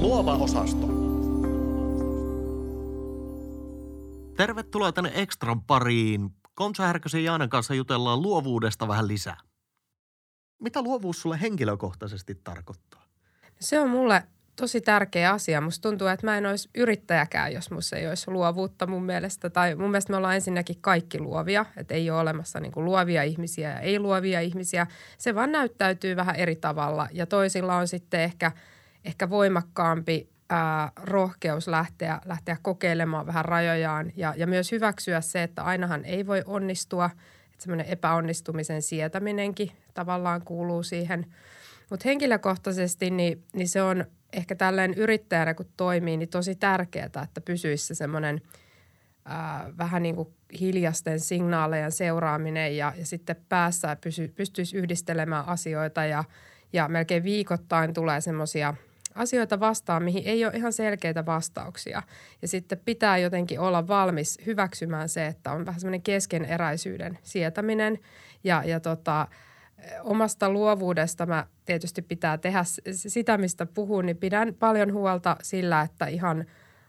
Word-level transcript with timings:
Luova 0.00 0.34
osasto. 0.34 0.86
Tervetuloa 4.36 4.92
tänne 4.92 5.12
Extran 5.14 5.62
pariin. 5.62 6.30
Konsa 6.54 6.82
Härkösen 6.82 7.24
Jaanan 7.24 7.48
kanssa 7.48 7.74
jutellaan 7.74 8.22
luovuudesta 8.22 8.88
vähän 8.88 9.08
lisää. 9.08 9.36
Mitä 10.62 10.82
luovuus 10.82 11.22
sulle 11.22 11.40
henkilökohtaisesti 11.40 12.34
tarkoittaa? 12.34 13.02
Se 13.60 13.80
on 13.80 13.90
mulle 13.90 14.22
tosi 14.56 14.80
tärkeä 14.80 15.32
asia. 15.32 15.60
Musta 15.60 15.88
tuntuu, 15.88 16.06
että 16.06 16.26
mä 16.26 16.38
en 16.38 16.46
olisi 16.46 16.70
yrittäjäkään, 16.74 17.52
jos 17.52 17.70
musta 17.70 17.96
ei 17.96 18.08
olisi 18.08 18.30
luovuutta 18.30 18.86
mun 18.86 19.04
mielestä. 19.04 19.50
Tai 19.50 19.74
mun 19.74 19.90
mielestä 19.90 20.12
me 20.12 20.16
ollaan 20.16 20.34
ensinnäkin 20.34 20.76
kaikki 20.80 21.20
luovia, 21.20 21.66
että 21.76 21.94
ei 21.94 22.10
ole 22.10 22.20
olemassa 22.20 22.60
niin 22.60 22.72
luovia 22.76 23.22
ihmisiä 23.22 23.70
ja 23.70 23.80
ei 23.80 23.98
luovia 23.98 24.40
ihmisiä. 24.40 24.86
Se 25.18 25.34
vaan 25.34 25.52
näyttäytyy 25.52 26.16
vähän 26.16 26.36
eri 26.36 26.56
tavalla 26.56 27.08
ja 27.12 27.26
toisilla 27.26 27.76
on 27.76 27.88
sitten 27.88 28.20
ehkä, 28.20 28.52
ehkä 29.08 29.30
voimakkaampi 29.30 30.28
ää, 30.50 30.92
rohkeus 30.96 31.68
lähteä, 31.68 32.20
lähteä 32.24 32.56
kokeilemaan 32.62 33.26
vähän 33.26 33.44
rajojaan 33.44 34.12
ja, 34.16 34.34
ja 34.36 34.46
myös 34.46 34.72
hyväksyä 34.72 35.20
se, 35.20 35.42
että 35.42 35.62
ainahan 35.62 36.04
ei 36.04 36.26
voi 36.26 36.42
onnistua. 36.46 37.10
Että 37.52 37.62
semmoinen 37.62 37.86
epäonnistumisen 37.86 38.82
sietäminenkin 38.82 39.70
tavallaan 39.94 40.42
kuuluu 40.42 40.82
siihen. 40.82 41.26
Mutta 41.90 42.08
henkilökohtaisesti 42.08 43.10
niin, 43.10 43.44
niin 43.52 43.68
se 43.68 43.82
on 43.82 44.04
ehkä 44.32 44.54
tälleen 44.54 44.94
yrittäjänä 44.94 45.54
kun 45.54 45.66
toimii, 45.76 46.16
niin 46.16 46.28
tosi 46.28 46.54
tärkeää, 46.54 47.06
että 47.06 47.40
pysyisi 47.44 47.86
se 47.86 47.94
semmoinen 47.94 48.40
vähän 49.78 50.02
niin 50.02 50.16
kuin 50.16 50.28
hiljasten 50.60 51.20
signaalejen 51.20 51.92
seuraaminen 51.92 52.76
ja, 52.76 52.92
ja 52.96 53.06
sitten 53.06 53.36
päässä 53.48 53.96
pysy, 54.00 54.28
pystyisi 54.28 54.76
yhdistelemään 54.76 55.48
asioita 55.48 56.04
ja, 56.04 56.24
ja 56.72 56.88
melkein 56.88 57.24
viikoittain 57.24 57.94
tulee 57.94 58.20
semmoisia– 58.20 58.74
asioita 59.18 59.60
vastaan, 59.60 60.02
mihin 60.02 60.22
ei 60.26 60.44
ole 60.44 60.52
ihan 60.56 60.72
selkeitä 60.72 61.26
vastauksia. 61.26 62.02
Ja 62.42 62.48
sitten 62.48 62.80
pitää 62.84 63.18
jotenkin 63.18 63.60
olla 63.60 63.88
valmis 63.88 64.38
hyväksymään 64.46 65.08
se, 65.08 65.26
että 65.26 65.52
on 65.52 65.66
vähän 65.66 65.80
semmoinen 65.80 66.02
keskeneräisyyden 66.02 67.18
sietäminen. 67.22 67.98
Ja, 68.44 68.62
ja 68.66 68.80
tota, 68.80 69.28
omasta 70.02 70.50
luovuudesta 70.50 71.26
mä 71.26 71.46
tietysti 71.64 72.02
pitää 72.02 72.38
tehdä 72.38 72.62
sitä, 72.90 73.38
mistä 73.38 73.66
puhun, 73.66 74.06
niin 74.06 74.16
pidän 74.16 74.54
paljon 74.54 74.92
huolta 74.92 75.36
sillä, 75.42 75.80
että 75.80 76.06
ihan 76.06 76.44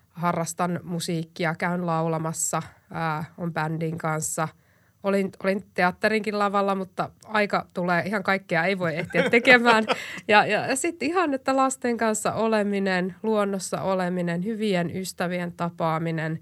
harrastan 0.10 0.80
musiikkia, 0.84 1.56
käyn 1.56 1.86
laulamassa, 1.86 2.62
ää, 2.92 3.26
on 3.38 3.54
bändin 3.54 3.98
kanssa– 3.98 4.48
olin, 5.04 5.32
olin 5.44 5.66
teatterinkin 5.74 6.40
lavalla, 6.40 6.76
mutta 6.76 7.10
aika 7.26 7.66
tulee, 7.74 8.04
ihan 8.06 8.24
kaikkea 8.24 8.66
ei 8.66 8.80
voi 8.80 8.96
ehtiä 8.96 9.30
tekemään. 9.30 9.86
Ja, 10.28 10.46
ja, 10.46 10.68
ja 10.68 10.76
sitten 10.76 11.10
ihan, 11.10 11.34
että 11.34 11.56
lasten 11.56 11.98
kanssa 11.98 12.34
oleminen, 12.34 13.16
luonnossa 13.24 13.82
oleminen, 13.82 14.46
hyvien 14.46 14.96
ystävien 14.96 15.52
tapaaminen, 15.52 16.40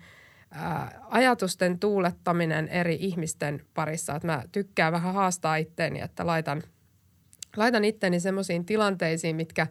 ää, 0.52 1.02
ajatusten 1.09 1.80
tuulettaminen 1.80 2.67
eri 2.67 2.97
ihmisten 3.00 3.61
parissa. 3.73 4.16
Että 4.16 4.28
mä 4.28 4.44
tykkään 4.52 4.94
vähän 4.94 5.13
haastaa 5.13 5.55
itteeni, 5.55 6.02
että 6.02 6.28
laitan, 6.28 6.63
laitan 7.58 7.85
itteni 7.85 8.19
semmoisiin 8.19 8.66
tilanteisiin, 8.66 9.35
mitkä, 9.35 9.67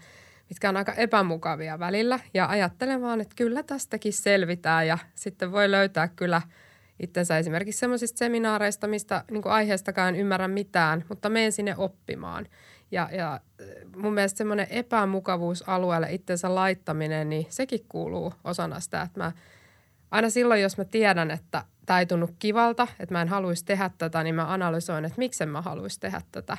mitkä 0.49 0.69
on 0.69 0.77
aika 0.77 0.93
epämukavia 0.93 1.79
välillä. 1.79 2.21
Ja 2.35 2.47
ajattelen 2.47 3.03
vaan, 3.03 3.21
että 3.21 3.35
kyllä 3.37 3.63
tästäkin 3.63 4.13
selvitään 4.13 4.87
ja 4.87 4.99
sitten 5.15 5.53
voi 5.53 5.71
löytää 5.71 6.09
kyllä– 6.09 6.43
itsensä 7.01 7.39
esimerkiksi 7.39 7.79
sellaisista 7.79 8.19
seminaareista, 8.19 8.87
mistä 8.87 9.25
niin 9.31 9.43
kuin 9.43 9.53
aiheestakaan 9.53 10.17
ymmärrä 10.17 10.49
mitään, 10.49 11.05
mutta 11.09 11.29
menen 11.29 11.53
sinne 11.53 11.75
oppimaan. 11.77 12.47
Ja, 12.91 13.09
ja 13.13 13.41
mun 13.97 14.15
mielestä 14.15 14.39
semmoinen 14.39 14.67
epämukavuusalueelle 14.71 16.13
itsensä 16.13 16.55
laittaminen, 16.55 17.29
niin 17.29 17.47
sekin 17.49 17.85
kuuluu 17.89 18.35
osana 18.45 18.81
sitä, 18.81 19.03
että 19.03 19.21
mä 19.21 19.33
aina 20.11 20.31
silloin, 20.31 20.63
jos 20.63 20.79
mä 20.79 20.85
tiedän, 20.85 21.31
että 21.31 21.65
tämä 21.87 22.01
ei 22.01 22.07
tunnu 22.07 22.29
kivalta, 22.39 22.89
että 23.01 23.15
mä 23.15 23.23
en 23.23 23.29
haluaisi 23.29 23.65
tehdä 23.65 23.91
tätä, 23.99 24.23
niin 24.23 24.35
mä 24.35 24.53
analysoin, 24.53 25.05
että 25.05 25.19
miksen 25.19 25.49
mä 25.49 25.63
haluaisin 25.63 26.01
tehdä 26.01 26.23
tätä. 26.33 26.57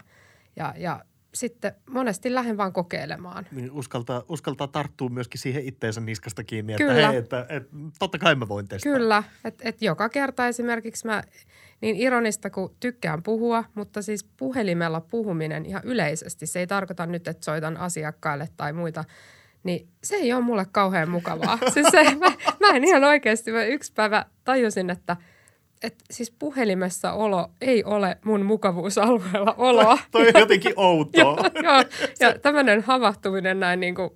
Ja, 0.55 0.73
ja 0.77 1.05
sitten 1.33 1.73
monesti 1.89 2.33
lähden 2.33 2.57
vaan 2.57 2.73
kokeilemaan. 2.73 3.47
Niin 3.51 3.71
uskaltaa, 3.71 4.23
uskaltaa 4.29 4.67
tarttua 4.67 5.09
myöskin 5.09 5.41
siihen 5.41 5.65
itteensä 5.65 6.01
niskasta 6.01 6.43
kiinni, 6.43 6.73
että 6.73 6.83
Kyllä. 6.83 7.07
hei, 7.07 7.17
että, 7.17 7.45
että 7.49 7.69
totta 7.99 8.17
kai 8.17 8.35
mä 8.35 8.47
voin 8.47 8.67
testata. 8.67 8.97
Kyllä, 8.97 9.23
että 9.45 9.69
että 9.69 9.85
joka 9.85 10.09
kerta 10.09 10.47
esimerkiksi 10.47 11.07
mä 11.07 11.23
niin 11.81 11.95
ironista 11.95 12.49
kuin 12.49 12.71
tykkään 12.79 13.23
puhua, 13.23 13.63
mutta 13.75 14.01
siis 14.01 14.23
puhelimella 14.23 15.01
puhuminen 15.01 15.65
ihan 15.65 15.81
yleisesti, 15.85 16.47
se 16.47 16.59
ei 16.59 16.67
tarkoita 16.67 17.05
nyt, 17.05 17.27
että 17.27 17.45
soitan 17.45 17.77
asiakkaille 17.77 18.49
tai 18.57 18.73
muita, 18.73 19.03
niin 19.63 19.88
se 20.03 20.15
ei 20.15 20.33
ole 20.33 20.41
mulle 20.41 20.65
kauhean 20.71 21.09
mukavaa. 21.09 21.57
siis 21.73 21.88
se, 21.91 22.03
mä, 22.15 22.31
mä 22.59 22.75
en 22.75 22.83
ihan 22.83 23.03
oikeasti, 23.03 23.51
mä 23.51 23.63
yksi 23.63 23.94
päivä 23.94 24.25
tajusin, 24.44 24.89
että– 24.89 25.17
että 25.83 26.05
siis 26.11 26.31
puhelimessa 26.31 27.13
olo 27.13 27.49
ei 27.61 27.83
ole 27.83 28.17
mun 28.25 28.45
mukavuusalueella 28.45 29.55
oloa. 29.57 29.97
Toi 30.11 30.27
on 30.27 30.39
jotenkin 30.41 30.73
outoa. 30.75 31.21
joo, 31.53 31.63
joo, 31.63 31.83
ja 32.19 32.39
tämmöinen 32.39 32.81
havahtuminen 32.81 33.59
näin 33.59 33.79
niin 33.79 33.95
kuin, 33.95 34.09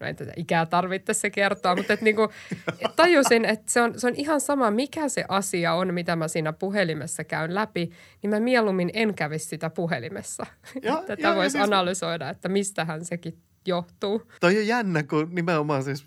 no 0.00 0.06
ei 0.06 0.14
tätä 0.14 0.32
ikää 0.36 0.66
tarvitse 0.66 1.14
se 1.14 1.30
kertoa, 1.30 1.76
mutta 1.76 1.92
että 1.92 2.04
niin 2.04 2.16
kuin, 2.16 2.28
et 2.84 2.96
tajusin, 2.96 3.44
että 3.44 3.72
se 3.72 3.80
on, 3.80 4.00
se 4.00 4.06
on 4.06 4.14
ihan 4.16 4.40
sama, 4.40 4.70
mikä 4.70 5.08
se 5.08 5.24
asia 5.28 5.74
on, 5.74 5.94
mitä 5.94 6.16
mä 6.16 6.28
siinä 6.28 6.52
puhelimessa 6.52 7.24
käyn 7.24 7.54
läpi, 7.54 7.90
niin 8.22 8.30
mä 8.30 8.40
mieluummin 8.40 8.90
en 8.94 9.14
kävisi 9.14 9.46
sitä 9.46 9.70
puhelimessa. 9.70 10.46
Ja, 10.82 11.02
Tätä 11.06 11.34
voisi 11.34 11.52
siis... 11.52 11.64
analysoida, 11.64 12.28
että 12.28 12.48
mistähän 12.48 13.04
sekin 13.04 13.38
johtuu. 13.66 14.22
Toi 14.40 14.58
on 14.58 14.66
jännä, 14.66 15.02
kun 15.02 15.28
nimenomaan 15.30 15.84
siis 15.84 16.04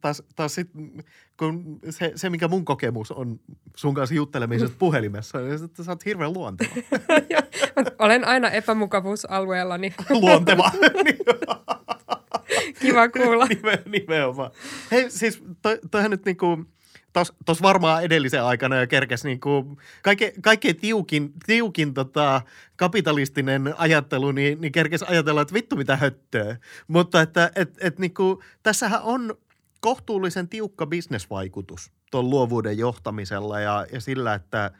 taas, 0.00 0.22
taas 0.36 0.54
sit, 0.54 0.70
kun 1.38 1.80
se, 1.90 2.12
se, 2.14 2.30
mikä 2.30 2.48
mun 2.48 2.64
kokemus 2.64 3.12
on 3.12 3.40
sun 3.76 3.94
kanssa 3.94 4.14
juttelemisesta 4.14 4.76
puhelimessa, 4.78 5.38
niin 5.38 5.64
että 5.64 5.84
sä 5.84 5.92
oot 5.92 6.04
hirveän 6.04 6.32
luonteva. 6.32 6.70
Olen 7.98 8.26
aina 8.26 8.50
epämukavuusalueellani. 8.50 9.94
luonteva. 10.10 10.70
Kiva 12.80 13.08
kuulla. 13.08 13.46
Nime, 13.54 13.82
nimenomaan. 13.86 14.50
Hei, 14.90 15.10
siis 15.10 15.42
toi, 15.62 15.78
toihan 15.90 16.10
nyt 16.10 16.24
niinku, 16.24 16.64
tuossa 17.44 17.62
varmaan 17.62 18.04
edellisen 18.04 18.42
aikana 18.42 18.80
jo 18.80 18.86
kerkesi 18.86 19.28
niin 19.28 19.40
kuin 19.40 19.76
kaikkein, 20.02 20.42
kaikkein 20.42 20.76
tiukin, 20.76 21.32
tiukin 21.46 21.94
tota, 21.94 22.42
kapitalistinen 22.76 23.74
ajattelu, 23.78 24.32
niin, 24.32 24.60
niin 24.60 24.72
kerkesi 24.72 25.04
ajatella, 25.08 25.42
että 25.42 25.54
vittu 25.54 25.76
mitä 25.76 25.96
höttöä. 25.96 26.56
Mutta 26.88 27.20
että 27.20 27.50
et, 27.56 27.74
et, 27.80 27.98
niin 27.98 28.14
kuin, 28.14 28.38
tässähän 28.62 29.02
on 29.02 29.34
kohtuullisen 29.80 30.48
tiukka 30.48 30.86
bisnesvaikutus 30.86 31.92
tuon 32.10 32.30
luovuuden 32.30 32.78
johtamisella 32.78 33.60
ja, 33.60 33.86
ja 33.92 34.00
sillä, 34.00 34.34
että– 34.34 34.70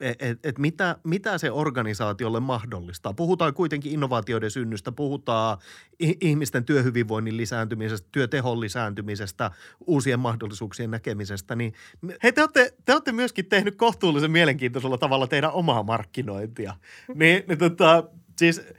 et, 0.00 0.46
et 0.46 0.58
mitä, 0.58 0.96
mitä 1.04 1.38
se 1.38 1.50
organisaatiolle 1.50 2.40
mahdollistaa. 2.40 3.12
Puhutaan 3.12 3.54
kuitenkin 3.54 3.92
innovaatioiden 3.92 4.50
synnystä, 4.50 4.92
puhutaan 4.92 5.58
ihmisten 6.00 6.64
työhyvinvoinnin 6.64 7.36
lisääntymisestä, 7.36 8.08
työtehon 8.12 8.60
lisääntymisestä, 8.60 9.50
uusien 9.86 10.20
mahdollisuuksien 10.20 10.90
näkemisestä. 10.90 11.56
Niin, 11.56 11.74
hei, 12.22 12.32
te 12.32 12.40
olette, 12.40 12.74
te 12.84 12.92
olette 12.92 13.12
myöskin 13.12 13.46
tehnyt 13.46 13.76
kohtuullisen 13.76 14.30
mielenkiintoisella 14.30 14.98
tavalla 14.98 15.26
teidän 15.26 15.52
omaa 15.52 15.82
markkinointia. 15.82 16.74
Niin, 17.14 17.44
niin 17.48 17.58
tota, 17.58 18.04
siis– 18.36 18.62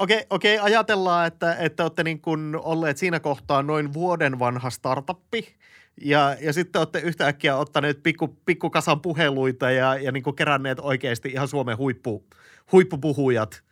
Okei, 0.00 0.26
okei, 0.30 0.58
ajatellaan, 0.58 1.26
että, 1.26 1.54
että 1.54 1.82
olette 1.82 2.04
niin 2.04 2.20
kuin 2.20 2.56
olleet 2.56 2.96
siinä 2.96 3.20
kohtaa 3.20 3.62
noin 3.62 3.92
vuoden 3.92 4.38
vanha 4.38 4.70
startuppi 4.70 5.59
ja, 6.00 6.36
ja 6.40 6.52
sitten 6.52 6.78
olette 6.78 6.98
yhtäkkiä 6.98 7.56
ottaneet 7.56 8.02
pikku, 8.02 8.28
pikkukasan 8.46 9.00
puheluita 9.00 9.70
ja, 9.70 9.94
ja 9.94 10.12
niin 10.12 10.22
kuin 10.22 10.36
keränneet 10.36 10.78
oikeasti 10.80 11.28
ihan 11.28 11.48
Suomen 11.48 11.78
huippu, 11.78 12.24
huippupuhujat 12.72 13.62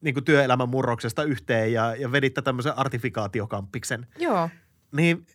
niin 0.00 0.14
kuin 0.14 0.24
työelämän 0.24 0.68
murroksesta 0.68 1.22
yhteen 1.22 1.72
ja, 1.72 1.96
ja 1.96 2.12
veditte 2.12 2.42
tämmöisen 2.42 2.78
artifikaatiokamppiksen. 2.78 4.06
Joo. 4.18 4.50
Niin 4.92 5.26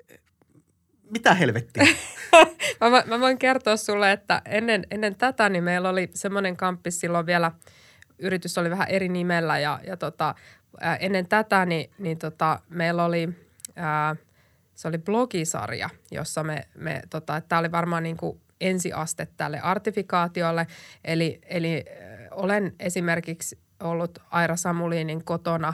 mitä 1.10 1.34
helvettiä? 1.34 1.84
mä, 2.82 3.04
mä 3.06 3.20
voin 3.20 3.38
kertoa 3.38 3.78
sulle, 3.78 4.12
että 4.12 4.42
ennen, 4.46 4.88
ennen 4.92 5.16
tätä 5.16 5.50
niin 5.50 5.64
meillä 5.64 5.90
oli 5.90 6.10
semmoinen 6.14 6.58
kamppis 6.58 7.00
silloin 7.00 7.26
vielä, 7.26 7.52
yritys 8.20 8.58
oli 8.58 8.70
vähän 8.70 8.88
eri 8.88 9.10
nimellä 9.10 9.60
ja, 9.60 9.80
ja 9.88 9.98
tota, 9.98 10.36
ennen 11.00 11.28
tätä 11.28 11.66
niin, 11.66 11.92
niin 11.98 12.18
tota, 12.18 12.60
meillä 12.70 13.06
oli 13.06 13.30
ää,– 13.76 14.16
se 14.82 14.88
oli 14.88 14.98
blogisarja, 14.98 15.90
jossa 16.12 16.44
me, 16.44 16.68
me 16.78 17.02
tota, 17.10 17.42
tämä 17.42 17.60
oli 17.60 17.72
varmaan 17.72 18.04
niin 18.04 18.18
kuin 18.18 18.42
ensiaste 18.62 19.28
tälle 19.38 19.60
artifikaatiolle. 19.60 20.68
Eli, 21.04 21.42
eli 21.46 21.86
olen 22.32 22.76
esimerkiksi 22.80 23.60
ollut 23.80 24.20
Aira 24.32 24.56
Samulinin 24.56 25.24
kotona 25.24 25.74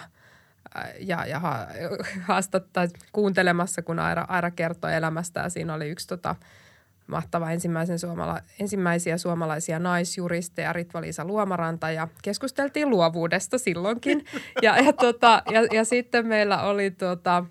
ja, 0.99 1.25
ja 1.25 1.41
haastattaa 2.27 2.87
kuuntelemassa, 3.11 3.81
kun 3.81 3.99
Aira, 3.99 4.25
Aira 4.29 4.51
kertoi 4.51 4.95
elämästä 4.95 5.39
ja 5.39 5.49
siinä 5.49 5.73
oli 5.73 5.89
yksi 5.89 6.07
tota, 6.07 6.35
mahtava 7.07 7.51
ensimmäisen 7.51 7.99
suomala, 7.99 8.39
ensimmäisiä 8.59 9.17
suomalaisia 9.17 9.79
naisjuristeja 9.79 10.73
Ritva-Liisa 10.73 11.25
Luomaranta 11.25 11.91
ja 11.91 12.07
keskusteltiin 12.21 12.89
luovuudesta 12.89 13.57
silloinkin. 13.57 14.25
Ja, 14.61 14.77
ja, 14.77 14.93
tota, 14.93 15.41
ja, 15.51 15.61
ja 15.71 15.85
sitten 15.85 16.27
meillä 16.27 16.61
oli 16.61 16.91
tota, 16.91 17.45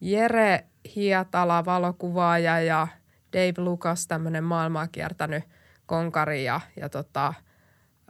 Jere 0.00 0.64
Hietala, 0.96 1.64
valokuvaaja 1.64 2.60
ja 2.60 2.88
Dave 3.32 3.54
Lucas, 3.64 4.06
tämmöinen 4.06 4.44
maailmaa 4.44 4.88
kiertänyt 4.88 5.44
konkari 5.86 6.44
ja, 6.44 6.60
ja 6.80 6.88
tota, 6.88 7.34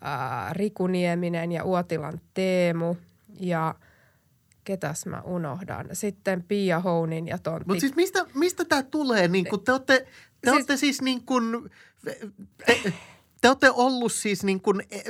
ää, 0.00 0.52
Riku 0.52 0.86
Nieminen 0.86 1.52
ja 1.52 1.64
Uotilan 1.64 2.20
Teemu 2.34 2.96
ja 3.40 3.74
ketäs 4.64 5.06
mä 5.06 5.20
unohdan. 5.20 5.86
Sitten 5.92 6.42
Pia 6.42 6.80
Hounin 6.80 7.28
ja 7.28 7.38
Tontti. 7.38 7.64
Mutta 7.66 7.80
siis 7.80 7.96
mistä, 7.96 8.26
mistä 8.34 8.64
tämä 8.64 8.82
tulee? 8.82 9.28
Niin 9.28 9.48
kun 9.48 9.64
te 9.64 9.72
olette, 9.72 9.98
te 10.00 10.06
siis, 10.44 10.54
olette 10.54 10.76
siis 10.76 11.02
niin 11.02 11.24
kuin, 11.24 11.70
te, 12.04 12.92
te 13.44 13.48
olette 13.48 13.70
ollut 13.70 14.12
siis 14.12 14.44
niin 14.44 14.60
kuin 14.60 14.80
e, 14.90 15.00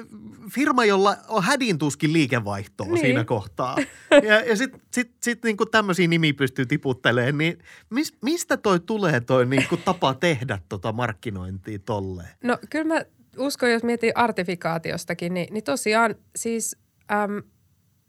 firma, 0.50 0.84
jolla 0.84 1.16
on 1.28 1.42
hädintuskin 1.42 2.12
liikevaihtoa 2.12 2.86
niin. 2.86 2.98
siinä 2.98 3.24
kohtaa. 3.24 3.76
Ja, 4.22 4.40
ja 4.40 4.56
sitten 4.56 4.80
sit, 4.90 5.12
sit 5.22 5.44
niin 5.44 5.56
kuin 5.56 5.70
tämmöisiä 5.70 6.08
nimi 6.08 6.32
pystyy 6.32 6.66
tiputtelemaan, 6.66 7.38
niin 7.38 7.58
mis, 7.90 8.14
mistä 8.22 8.56
toi 8.56 8.80
tulee 8.80 9.20
toi 9.20 9.46
niin 9.46 9.66
kuin 9.68 9.82
tapa 9.84 10.14
tehdä 10.14 10.58
tota 10.68 10.92
markkinointia 10.92 11.78
tolleen? 11.78 12.28
No 12.42 12.58
kyllä 12.70 12.94
mä 12.94 13.04
uskon, 13.38 13.72
jos 13.72 13.82
mietin 13.82 14.12
artifikaatiostakin, 14.14 15.34
niin, 15.34 15.54
niin 15.54 15.64
tosiaan 15.64 16.14
siis 16.36 16.76
äm, 17.12 17.42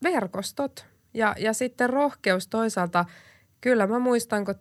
verkostot 0.03 0.85
ja, 1.13 1.35
ja 1.39 1.53
sitten 1.53 1.89
rohkeus 1.89 2.47
toisaalta. 2.47 3.05
Kyllä 3.61 3.87
mä 3.87 3.99
muistan, 3.99 4.45
kun 4.45 4.55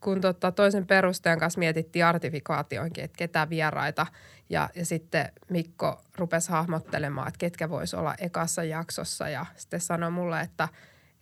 kun 0.00 0.20
tota 0.20 0.52
toisen 0.52 0.86
perustajan 0.86 1.38
kanssa 1.38 1.58
mietittiin 1.58 2.04
artifikaatioinkin, 2.04 3.04
että 3.04 3.16
ketä 3.16 3.48
vieraita. 3.50 4.06
Ja, 4.50 4.70
ja 4.74 4.86
sitten 4.86 5.32
Mikko 5.50 6.02
rupesi 6.16 6.50
hahmottelemaan, 6.50 7.28
että 7.28 7.38
ketkä 7.38 7.70
voisi 7.70 7.96
olla 7.96 8.14
ekassa 8.18 8.64
jaksossa. 8.64 9.28
Ja 9.28 9.46
sitten 9.56 9.80
sanoi 9.80 10.10
mulle, 10.10 10.40
että, 10.40 10.68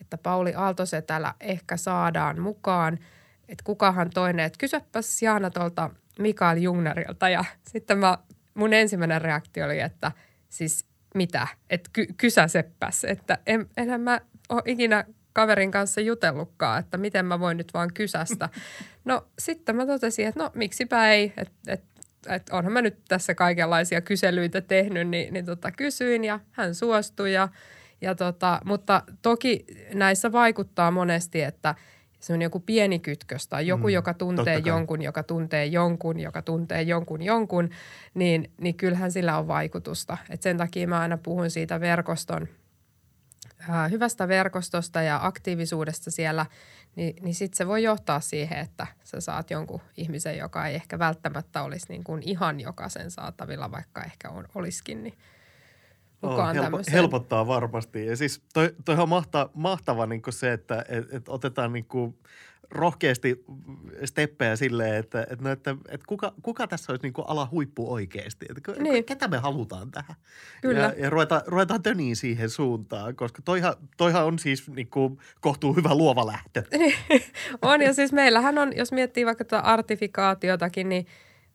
että 0.01 0.19
Pauli 0.19 0.55
Aaltosetälä 0.55 1.35
ehkä 1.41 1.77
saadaan 1.77 2.41
mukaan. 2.41 2.99
Että 3.49 3.65
kukahan 3.65 4.11
toinen, 4.11 4.47
että 4.47 4.59
kysypäs 4.59 5.23
Jaana 5.23 5.51
tuolta 5.51 5.91
Mikael 6.19 6.57
Jungnerilta. 6.57 7.29
Ja 7.29 7.45
sitten 7.69 7.99
mä, 7.99 8.19
mun 8.55 8.73
ensimmäinen 8.73 9.23
reaktio 9.23 9.65
oli, 9.65 9.81
että 9.81 10.13
siis 10.49 10.87
mitä, 11.15 11.49
että 11.71 11.91
ky- 11.93 12.15
kysäseppäs. 12.17 13.05
Että 13.05 13.39
en, 13.47 13.67
enhän 13.77 14.01
mä 14.01 14.21
ole 14.49 14.63
ikinä 14.65 15.05
kaverin 15.33 15.71
kanssa 15.71 16.01
jutellutkaan, 16.01 16.81
että 16.81 16.97
miten 16.97 17.27
mä 17.27 17.41
voin 17.41 17.57
nyt 17.57 17.75
vaan 17.75 17.95
kysästä. 17.95 18.49
No 19.05 19.29
sitten 19.39 19.77
mä 19.77 19.87
totesin, 19.87 20.27
että 20.27 20.43
no 20.43 20.51
miksipä 20.55 21.09
ei, 21.11 21.33
että 21.37 21.53
et, 21.67 21.85
et 22.29 22.51
onhan 22.51 22.73
mä 22.73 22.83
nyt 22.83 22.99
tässä 23.09 23.35
kaikenlaisia 23.35 24.01
kyselyitä 24.01 24.61
tehnyt, 24.61 25.09
niin, 25.09 25.35
niin 25.35 25.45
tota, 25.45 25.71
kysyin 25.71 26.25
ja 26.25 26.41
hän 26.51 26.75
suostui. 26.75 27.33
Ja, 27.33 27.49
ja 28.01 28.15
tota, 28.15 28.61
mutta 28.65 29.03
toki 29.23 29.67
näissä 29.95 30.33
vaikuttaa 30.33 30.91
monesti, 30.91 31.43
että 31.43 31.75
se 32.21 32.33
on 32.33 32.43
joku 32.43 32.61
pieni 32.61 32.99
kytkös 32.99 33.49
tai 33.49 33.67
joku, 33.67 33.87
mm, 33.87 33.93
joka 33.93 34.15
tuntee 34.15 34.59
jonkun, 34.59 35.03
joka 35.03 35.23
tuntee 35.23 35.67
jonkun, 35.67 36.21
joka 36.21 36.43
tuntee 36.43 36.83
jonkun 36.83 37.23
jonkun, 37.23 37.71
niin, 38.15 38.51
niin 38.61 38.75
kyllähän 38.75 39.13
sillä 39.13 39.39
on 39.39 39.49
vaikutusta. 39.49 40.19
Et 40.31 40.43
sen 40.43 40.57
takia 40.57 40.89
mä 40.89 41.01
aina 41.01 41.19
puhun 41.19 41.51
siitä 41.51 41.81
verkoston– 41.81 42.49
hyvästä 43.91 44.29
verkostosta 44.29 45.03
ja 45.03 45.21
aktiivisuudesta 45.23 46.11
siellä, 46.11 46.47
niin, 46.97 47.17
niin 47.23 47.35
sitten 47.35 47.57
se 47.57 47.67
voi 47.67 47.83
johtaa 47.83 48.21
siihen, 48.21 48.59
että 48.59 48.87
sä 49.05 49.21
saat 49.21 49.51
jonkun 49.51 49.81
ihmisen, 49.97 50.39
joka 50.39 50.67
ei 50.67 50.75
ehkä 50.75 50.99
välttämättä 50.99 51.63
olisi 51.63 51.87
niin 51.89 52.05
kuin 52.05 52.23
ihan 52.23 52.61
jokaisen 52.61 53.11
saatavilla, 53.11 53.73
vaikka 53.73 54.03
ehkä 54.03 54.29
on, 54.31 54.49
olisikin, 54.55 55.03
niin 55.03 55.19
mukaan 56.23 56.59
oh, 56.59 56.63
helpo, 56.63 56.79
helpottaa 56.93 57.47
varmasti. 57.47 58.07
Ja 58.07 58.17
siis 58.17 58.43
toi, 58.55 58.75
toi 58.85 58.97
on 58.97 59.09
mahta, 59.09 59.51
mahtava 59.55 60.07
niin 60.07 60.23
se, 60.31 60.53
että 60.53 60.85
et, 60.89 61.15
et 61.15 61.29
otetaan 61.29 61.73
niin 61.73 61.85
kuin– 61.85 62.19
rohkeasti 62.71 63.45
steppejä 64.05 64.57
silleen, 64.57 64.95
että, 64.95 65.23
että, 65.23 65.37
no, 65.41 65.51
että, 65.51 65.77
että 65.89 66.07
kuka, 66.07 66.33
kuka 66.43 66.67
tässä 66.67 66.93
olisi 66.93 67.03
niin 67.03 67.13
kuin 67.13 67.25
ala 67.29 67.49
huippu 67.51 67.93
oikeasti. 67.93 68.47
Että 68.51 68.83
niin. 68.83 69.05
Ketä 69.05 69.29
me 69.29 69.39
halutaan 69.39 69.91
tähän. 69.91 70.17
Kyllä. 70.63 70.81
Ja, 70.81 70.95
ja 70.97 71.11
ruvetaan, 71.11 71.43
ruvetaan 71.47 71.83
töniin 71.83 72.17
siihen 72.17 72.51
suuntaan, 72.51 73.17
koska 73.17 73.43
toihan, 73.43 73.75
toihan 73.97 74.25
on 74.25 74.39
siis 74.39 74.71
niin 74.71 74.91
kuin 74.91 75.19
kohtuu 75.41 75.75
hyvä 75.75 75.95
luova 75.95 76.27
lähtö. 76.27 76.63
on 77.63 77.83
ja 77.83 77.95
siis 77.95 78.13
meillähän 78.13 78.59
on, 78.59 78.77
jos 78.77 78.93
miettii 78.93 79.27
vaikka 79.27 79.45
tätä 79.45 79.61
artifikaatiotakin, 79.61 80.89
niin 80.89 81.07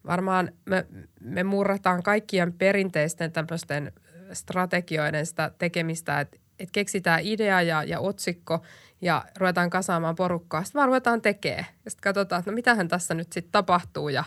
varmaan 0.07 0.51
me, 0.65 0.85
me 1.19 1.43
murrataan 1.43 2.03
kaikkien 2.03 2.53
perinteisten 2.53 3.31
tämmöisten 3.31 3.91
strategioiden 4.33 5.25
sitä 5.25 5.51
tekemistä, 5.57 6.19
että, 6.19 6.37
että 6.59 6.71
keksitään 6.71 7.21
idea 7.23 7.61
ja, 7.61 7.83
ja 7.83 7.99
otsikko 7.99 8.61
ja 9.03 9.25
ruvetaan 9.37 9.69
kasaamaan 9.69 10.15
porukkaa. 10.15 10.63
Sitten 10.63 10.79
vaan 10.79 10.87
ruvetaan 10.87 11.21
tekemään. 11.21 11.65
Ja 11.85 11.91
sitten 11.91 12.03
katsotaan, 12.03 12.39
että 12.39 12.51
no 12.51 12.55
mitähän 12.55 12.87
tässä 12.87 13.13
nyt 13.13 13.31
sitten 13.31 13.51
tapahtuu 13.51 14.09
ja, 14.09 14.23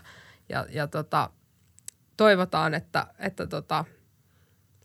ja, 0.48 0.66
ja 0.70 0.86
tota, 0.86 1.30
toivotaan, 2.16 2.74
että, 2.74 3.06
että 3.18 3.46
tota, 3.46 3.84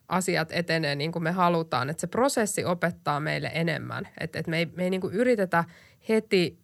asiat 0.07 0.51
etenee 0.51 0.95
niin 0.95 1.11
kuin 1.11 1.23
me 1.23 1.31
halutaan. 1.31 1.89
Että 1.89 2.01
se 2.01 2.07
prosessi 2.07 2.65
opettaa 2.65 3.19
meille 3.19 3.51
enemmän. 3.53 4.07
Että, 4.19 4.39
että 4.39 4.51
me 4.51 4.57
ei, 4.57 4.65
me 4.65 4.83
ei 4.83 4.89
niin 4.89 5.01
kuin 5.01 5.13
yritetä 5.13 5.63
heti 6.09 6.59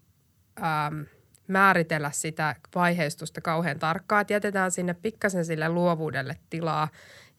ähm, 0.64 1.02
määritellä 1.48 2.12
sitä 2.12 2.56
vaiheistusta 2.76 3.42
kauhean 3.42 3.80
tarkkaan. 3.80 4.22
Että 4.22 4.34
jätetään 4.34 4.72
sinne 4.72 4.94
pikkasen 4.94 5.46
sille 5.46 5.70
luovuudelle 5.70 6.38
tilaa 6.50 6.88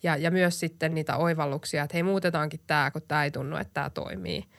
ja, 0.02 0.16
ja 0.16 0.30
myös 0.30 0.60
sitten 0.60 0.94
niitä 0.94 1.16
oivalluksia, 1.16 1.82
että 1.82 1.96
hei 1.96 2.02
muutetaankin 2.02 2.60
tämä, 2.66 2.90
kun 2.90 3.02
tämä 3.08 3.24
ei 3.24 3.30
tunnu, 3.30 3.56
että 3.56 3.74
tämä 3.74 3.90
toimii– 3.90 4.44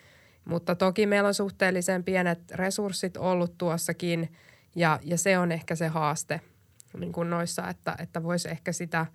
mutta 0.50 0.76
toki 0.76 1.06
meillä 1.06 1.28
on 1.28 1.34
suhteellisen 1.34 2.04
pienet 2.04 2.52
resurssit 2.52 3.18
ollut 3.18 3.58
tuossakin 3.58 4.32
ja, 4.76 5.00
ja 5.04 5.18
se 5.18 5.38
on 5.38 5.52
ehkä 5.52 5.76
se 5.76 5.88
haaste 5.88 6.42
niin 6.98 7.12
kuin 7.12 7.30
noissa, 7.30 7.70
että, 7.70 7.96
että 8.00 8.24
voisi 8.24 8.50
ehkä 8.50 8.72
sitä, 8.72 9.06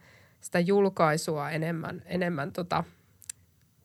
sitä 0.40 0.60
julkaisua 0.60 1.50
enemmän, 1.50 2.02
enemmän 2.06 2.52
tota, 2.52 2.84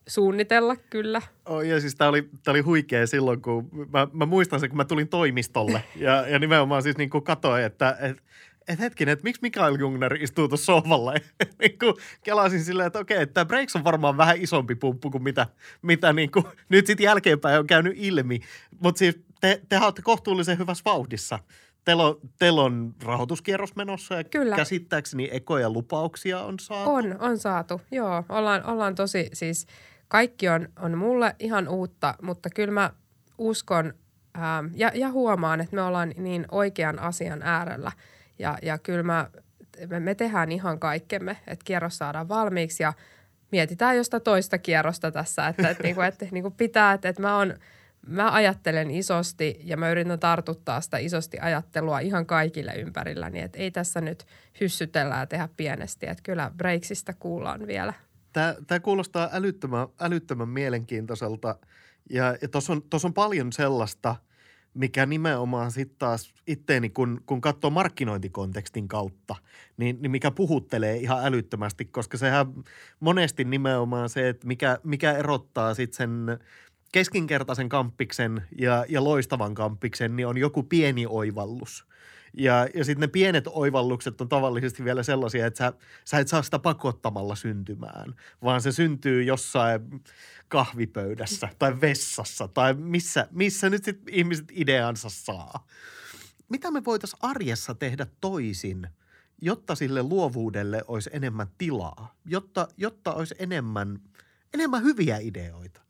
suunnitella 0.07 0.75
kyllä. 0.75 1.21
Oh, 1.45 1.61
ja 1.61 1.81
siis 1.81 1.95
tämä 1.95 2.09
oli, 2.09 2.29
oli 2.47 2.61
huikea 2.61 3.07
silloin, 3.07 3.41
kun 3.41 3.69
mä, 3.93 4.07
mä 4.13 4.25
muistan 4.25 4.59
sen, 4.59 4.69
kun 4.69 4.77
mä 4.77 4.85
tulin 4.85 5.07
toimistolle 5.07 5.83
ja, 5.95 6.27
ja 6.27 6.39
nimenomaan 6.39 6.83
siis 6.83 6.97
niin 6.97 7.09
kuin 7.09 7.23
katsoin, 7.23 7.63
että, 7.63 7.97
että 7.99 8.23
että 8.69 8.83
hetkinen, 8.83 9.13
että 9.13 9.23
miksi 9.23 9.41
Mikael 9.41 9.75
Jungner 9.79 10.13
istuu 10.13 10.47
tuossa 10.47 10.65
sohvalla? 10.65 11.13
niin 11.61 11.79
kuin 11.79 11.93
kelasin 12.23 12.63
silleen, 12.63 12.87
että 12.87 12.99
okei, 12.99 13.21
että 13.21 13.33
tämä 13.33 13.45
Breaks 13.45 13.75
on 13.75 13.83
varmaan 13.83 14.17
vähän 14.17 14.41
isompi 14.41 14.75
pumppu 14.75 15.11
kuin 15.11 15.23
mitä, 15.23 15.47
mitä 15.81 16.13
niin 16.13 16.31
kuin 16.31 16.45
nyt 16.69 16.87
sitten 16.87 17.03
jälkeenpäin 17.03 17.59
on 17.59 17.67
käynyt 17.67 17.93
ilmi. 17.95 18.39
Mutta 18.79 18.99
siis 18.99 19.19
te, 19.41 19.61
te 19.69 19.79
olette 19.79 20.01
kohtuullisen 20.01 20.57
hyvässä 20.57 20.81
vauhdissa. 20.85 21.39
Teillä 21.85 22.03
on, 22.03 22.19
teillä 22.39 22.61
on 22.61 22.95
rahoituskierros 23.03 23.75
menossa 23.75 24.15
ja 24.15 24.23
Kyllä. 24.23 24.55
käsittääkseni 24.55 25.29
ekoja 25.31 25.69
lupauksia 25.69 26.39
on 26.39 26.59
saatu. 26.59 26.89
On, 26.89 27.15
on 27.19 27.37
saatu. 27.37 27.81
Joo, 27.91 28.23
ollaan, 28.29 28.65
ollaan 28.65 28.95
tosi 28.95 29.29
siis 29.33 29.67
kaikki 30.07 30.49
on, 30.49 30.69
on 30.79 30.97
mulle 30.97 31.35
ihan 31.39 31.67
uutta, 31.67 32.15
mutta 32.21 32.49
kyllä 32.49 32.73
mä 32.73 32.91
uskon 33.37 33.93
ää, 34.33 34.63
ja, 34.75 34.91
ja 34.93 35.11
huomaan, 35.11 35.61
että 35.61 35.75
me 35.75 35.81
ollaan 35.81 36.13
niin 36.17 36.45
oikean 36.51 36.99
asian 36.99 37.41
äärellä– 37.41 37.91
ja, 38.39 38.57
ja 38.61 38.77
kyllä 38.77 39.03
mä, 39.03 39.29
me, 39.87 39.99
me 39.99 40.15
tehdään 40.15 40.51
ihan 40.51 40.79
kaikkemme, 40.79 41.37
että 41.47 41.65
kierros 41.65 41.97
saadaan 41.97 42.29
valmiiksi 42.29 42.83
ja 42.83 42.93
mietitään 43.51 43.97
josta 43.97 44.19
toista 44.19 44.57
kierrosta 44.57 45.11
tässä, 45.11 45.47
että, 45.47 45.69
että, 45.69 45.83
niinku, 45.83 46.01
että 46.01 46.27
niinku 46.31 46.51
pitää, 46.51 46.93
että, 46.93 47.09
että 47.09 47.21
mä, 47.21 47.37
on, 47.37 47.53
mä 48.07 48.31
ajattelen 48.31 48.91
isosti 48.91 49.61
ja 49.63 49.77
mä 49.77 49.89
yritän 49.89 50.19
tartuttaa 50.19 50.81
sitä 50.81 50.97
isosti 50.97 51.39
ajattelua 51.39 51.99
ihan 51.99 52.25
kaikille 52.25 52.73
ympärilläni, 52.73 53.41
että 53.41 53.59
ei 53.59 53.71
tässä 53.71 54.01
nyt 54.01 54.25
hyssytellä 54.61 55.15
ja 55.15 55.25
tehdä 55.25 55.49
pienesti, 55.57 56.07
että 56.07 56.23
kyllä 56.23 56.51
breaksista 56.57 57.13
kuullaan 57.13 57.67
vielä. 57.67 57.93
Tämä, 58.33 58.55
tämä 58.67 58.79
kuulostaa 58.79 59.29
älyttömän, 59.31 59.87
älyttömän 59.99 60.49
mielenkiintoiselta 60.49 61.57
ja, 62.09 62.37
ja 62.41 62.47
tuossa 62.47 62.73
on, 62.73 62.81
on 63.05 63.13
paljon 63.13 63.53
sellaista– 63.53 64.15
mikä 64.73 65.05
nimenomaan 65.05 65.71
sitten 65.71 65.99
taas 65.99 66.33
itteeni, 66.47 66.89
kun, 66.89 67.21
kun 67.25 67.41
katsoo 67.41 67.69
markkinointikontekstin 67.69 68.87
kautta, 68.87 69.35
niin, 69.77 69.97
niin 70.01 70.11
mikä 70.11 70.31
puhuttelee 70.31 70.97
ihan 70.97 71.25
älyttömästi, 71.25 71.85
koska 71.85 72.17
sehän 72.17 72.45
monesti 72.99 73.43
nimenomaan 73.43 74.09
se, 74.09 74.29
että 74.29 74.47
mikä, 74.47 74.79
mikä 74.83 75.11
erottaa 75.11 75.73
sitten 75.73 75.97
sen 75.97 76.39
keskinkertaisen 76.91 77.69
kamppiksen 77.69 78.41
ja, 78.57 78.85
ja 78.89 79.03
loistavan 79.03 79.53
kamppiksen, 79.53 80.15
niin 80.15 80.27
on 80.27 80.37
joku 80.37 80.63
pieni 80.63 81.05
oivallus– 81.09 81.85
ja, 82.37 82.67
ja 82.75 82.85
sitten 82.85 83.01
ne 83.01 83.07
pienet 83.07 83.47
oivallukset 83.47 84.21
on 84.21 84.29
tavallisesti 84.29 84.83
vielä 84.83 85.03
sellaisia, 85.03 85.45
että 85.45 85.57
sä, 85.57 85.73
sä 86.05 86.19
et 86.19 86.27
saa 86.27 86.41
sitä 86.41 86.59
pakottamalla 86.59 87.35
syntymään, 87.35 88.15
vaan 88.43 88.61
se 88.61 88.71
syntyy 88.71 89.23
jossain 89.23 90.03
kahvipöydässä 90.47 91.49
tai 91.59 91.81
vessassa 91.81 92.47
tai 92.47 92.73
missä, 92.73 93.27
missä 93.31 93.69
nyt 93.69 93.83
sit 93.83 94.01
ihmiset 94.09 94.45
ideansa 94.51 95.09
saa. 95.09 95.67
Mitä 96.49 96.71
me 96.71 96.85
voitaisiin 96.85 97.19
arjessa 97.21 97.75
tehdä 97.75 98.07
toisin, 98.21 98.87
jotta 99.41 99.75
sille 99.75 100.03
luovuudelle 100.03 100.83
olisi 100.87 101.09
enemmän 101.13 101.47
tilaa, 101.57 102.15
jotta, 102.25 102.67
jotta 102.77 103.13
olisi 103.13 103.35
enemmän, 103.39 103.99
enemmän 104.53 104.83
hyviä 104.83 105.17
ideoita? 105.17 105.81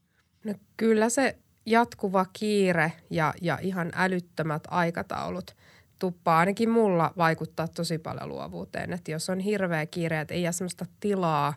No 0.44 0.54
kyllä 0.76 1.08
se 1.08 1.38
jatkuva 1.66 2.26
kiire 2.32 2.92
ja, 3.10 3.34
ja 3.42 3.58
ihan 3.62 3.90
älyttömät 3.94 4.62
aikataulut 4.68 5.56
tuppaa 6.00 6.38
ainakin 6.38 6.70
mulla 6.70 7.12
vaikuttaa 7.16 7.68
tosi 7.68 7.98
paljon 7.98 8.28
luovuuteen. 8.28 8.92
Että 8.92 9.10
jos 9.10 9.30
on 9.30 9.38
hirveä 9.38 9.86
kiire, 9.86 10.20
että 10.20 10.34
ei 10.34 10.42
jää 10.42 10.52
sellaista 10.52 10.86
tilaa 11.00 11.54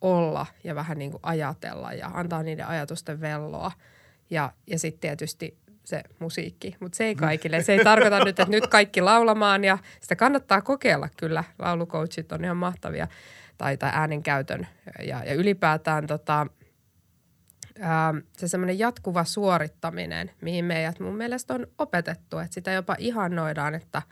olla 0.00 0.46
ja 0.64 0.74
vähän 0.74 0.98
niin 0.98 1.10
kuin 1.10 1.20
ajatella 1.22 1.92
ja 1.92 2.10
antaa 2.14 2.42
niiden 2.42 2.66
ajatusten 2.66 3.20
velloa. 3.20 3.72
Ja, 4.30 4.52
ja 4.66 4.78
sitten 4.78 5.00
tietysti 5.00 5.58
se 5.84 6.02
musiikki, 6.18 6.76
mutta 6.80 6.96
se 6.96 7.04
ei 7.04 7.14
kaikille. 7.14 7.62
Se 7.62 7.72
ei 7.72 7.84
tarkoita 7.90 8.18
nyt, 8.18 8.28
että 8.40 8.50
nyt 8.50 8.66
kaikki 8.66 9.00
laulamaan 9.00 9.64
ja 9.64 9.78
sitä 10.00 10.16
kannattaa 10.16 10.62
kokeilla 10.62 11.08
kyllä. 11.16 11.44
Laulucoachit 11.58 12.32
on 12.32 12.44
ihan 12.44 12.56
mahtavia 12.56 13.08
tai, 13.58 13.76
tai 13.76 13.90
äänenkäytön 13.92 14.66
ja, 15.06 15.24
ja 15.24 15.34
ylipäätään 15.34 16.06
tota, 16.06 16.46
ää, 17.80 18.14
se 18.36 18.48
semmoinen 18.48 18.78
jatkuva 18.78 19.24
suorittaminen, 19.24 20.30
mihin 20.40 20.64
meidät 20.64 21.00
mun 21.00 21.16
mielestä 21.16 21.54
on 21.54 21.66
opetettu, 21.78 22.38
että 22.38 22.54
sitä 22.54 22.72
jopa 22.72 22.96
ihannoidaan, 22.98 23.74
että, 23.74 24.02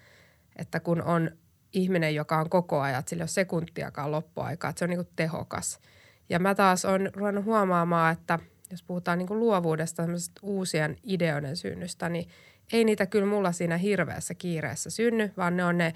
että 0.57 0.81
kun 0.81 1.03
on 1.03 1.31
ihminen, 1.73 2.15
joka 2.15 2.39
on 2.39 2.51
koko 2.51 2.81
ajan, 2.81 2.99
että 2.99 3.11
sillä 3.11 3.21
ei 3.21 3.25
ole 3.25 3.29
sekuntiakaan 3.29 4.11
loppuaikaa, 4.11 4.71
että 4.71 4.79
se 4.79 4.85
on 4.85 4.91
niin 4.91 5.09
tehokas. 5.17 5.81
Ja 6.29 6.39
mä 6.39 6.55
taas 6.55 6.85
on 6.85 7.11
ruvennut 7.15 7.45
huomaamaan, 7.45 8.13
että– 8.13 8.39
jos 8.73 8.83
puhutaan 8.83 9.19
niin 9.19 9.39
luovuudesta, 9.39 10.03
uusien 10.43 10.97
ideoiden 11.03 11.57
synnystä, 11.57 12.09
niin 12.09 12.29
ei 12.73 12.85
niitä 12.85 13.07
kyllä 13.07 13.27
mulla 13.27 13.53
siinä 13.53 13.77
hirveässä 13.77 14.35
kiireessä 14.35 14.91
synny, 14.91 15.33
vaan 15.37 15.57
ne 15.57 15.65
on 15.65 15.79
ne, 15.79 15.93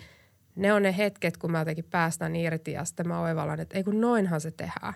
ne 0.56 0.72
on 0.72 0.82
ne 0.82 0.96
hetket, 0.96 1.36
kun 1.36 1.52
mä 1.52 1.58
jotenkin 1.58 1.84
päästän 1.84 2.36
irti 2.36 2.72
ja 2.72 2.84
sitten 2.84 3.08
mä 3.08 3.20
oivallan, 3.20 3.60
että 3.60 3.76
ei 3.76 3.84
kun 3.84 4.00
noinhan 4.00 4.40
se 4.40 4.50
tehdään. 4.50 4.94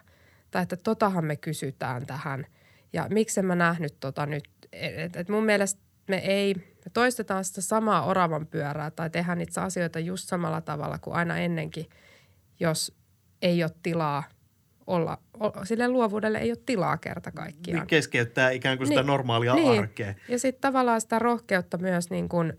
Tai 0.51 0.63
että 0.63 0.77
totahan 0.77 1.25
me 1.25 1.37
kysytään 1.37 2.07
tähän. 2.07 2.47
Ja 2.93 3.07
miksi 3.11 3.43
mä 3.43 3.55
nähnyt 3.55 3.97
tota 4.01 4.27
nyt. 4.27 4.49
Et, 4.73 5.17
et 5.17 5.29
mun 5.29 5.45
mielestä 5.45 5.81
me 6.09 6.17
ei, 6.17 6.55
me 6.55 6.91
toistetaan 6.93 7.45
sitä 7.45 7.61
samaa 7.61 8.05
oravan 8.05 8.47
pyörää 8.47 8.91
tai 8.91 9.11
tehdään 9.11 9.39
niitä 9.39 9.63
asioita 9.63 9.99
just 9.99 10.29
samalla 10.29 10.61
tavalla 10.61 10.99
kuin 10.99 11.17
aina 11.17 11.39
ennenkin, 11.39 11.87
jos 12.61 12.97
ei 13.43 13.63
ole 13.63 13.71
tilaa– 13.83 14.25
olla, 14.91 15.19
sille 15.65 15.89
luovuudelle 15.89 16.39
ei 16.39 16.51
ole 16.51 16.59
tilaa 16.67 16.97
kerta 16.97 17.33
kaikkiaan. 17.33 17.81
Niin 17.81 17.87
keskeyttää 17.87 18.51
ikään 18.51 18.79
kuin 18.79 18.87
sitä 18.87 19.01
niin, 19.01 19.07
normaalia 19.07 19.55
niin. 19.55 19.81
arkea. 19.81 20.15
Ja 20.29 20.39
sitten 20.39 20.61
tavallaan 20.61 21.01
sitä 21.01 21.19
rohkeutta 21.19 21.79
myös 21.79 22.11
niin 22.11 22.29
kuin 22.29 22.53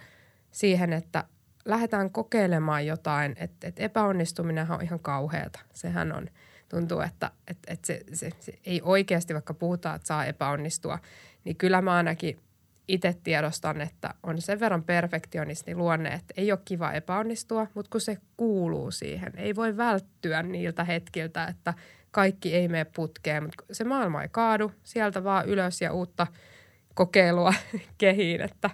siihen, 0.51 0.93
että 0.93 1.23
lähdetään 1.65 2.11
kokeilemaan 2.11 2.85
jotain, 2.85 3.35
että, 3.39 3.67
että 3.67 3.83
epäonnistuminen 3.83 4.71
on 4.71 4.81
ihan 4.81 4.99
kauheata. 4.99 5.59
Sehän 5.73 6.11
on, 6.11 6.27
tuntuu, 6.71 6.99
että, 6.99 7.31
että, 7.47 7.73
että 7.73 7.87
se, 7.87 8.03
se, 8.13 8.29
se 8.39 8.53
ei 8.65 8.81
oikeasti, 8.83 9.33
vaikka 9.33 9.53
puhutaan, 9.53 9.95
että 9.95 10.07
saa 10.07 10.25
epäonnistua, 10.25 10.99
niin 11.43 11.55
kyllä 11.55 11.81
mä 11.81 11.93
ainakin 11.93 12.39
itse 12.87 13.15
tiedostan, 13.23 13.81
että 13.81 14.13
on 14.23 14.41
sen 14.41 14.59
verran 14.59 14.83
perfektionisti 14.83 15.75
luonne, 15.75 16.09
että 16.09 16.33
ei 16.37 16.51
ole 16.51 16.59
kiva 16.65 16.91
epäonnistua, 16.91 17.67
mutta 17.73 17.89
kun 17.91 18.01
se 18.01 18.17
kuuluu 18.37 18.91
siihen, 18.91 19.33
ei 19.37 19.55
voi 19.55 19.77
välttyä 19.77 20.43
niiltä 20.43 20.83
hetkiltä, 20.83 21.45
että– 21.45 21.73
kaikki 22.11 22.55
ei 22.55 22.67
mene 22.67 22.85
putkeen, 22.85 23.43
mutta 23.43 23.63
se 23.71 23.83
maailma 23.83 24.21
ei 24.21 24.29
kaadu. 24.29 24.71
Sieltä 24.83 25.23
vaan 25.23 25.45
ylös 25.45 25.81
ja 25.81 25.93
uutta 25.93 26.27
kokeilua 26.93 27.53
kehiin. 27.97 28.41
Että. 28.41 28.69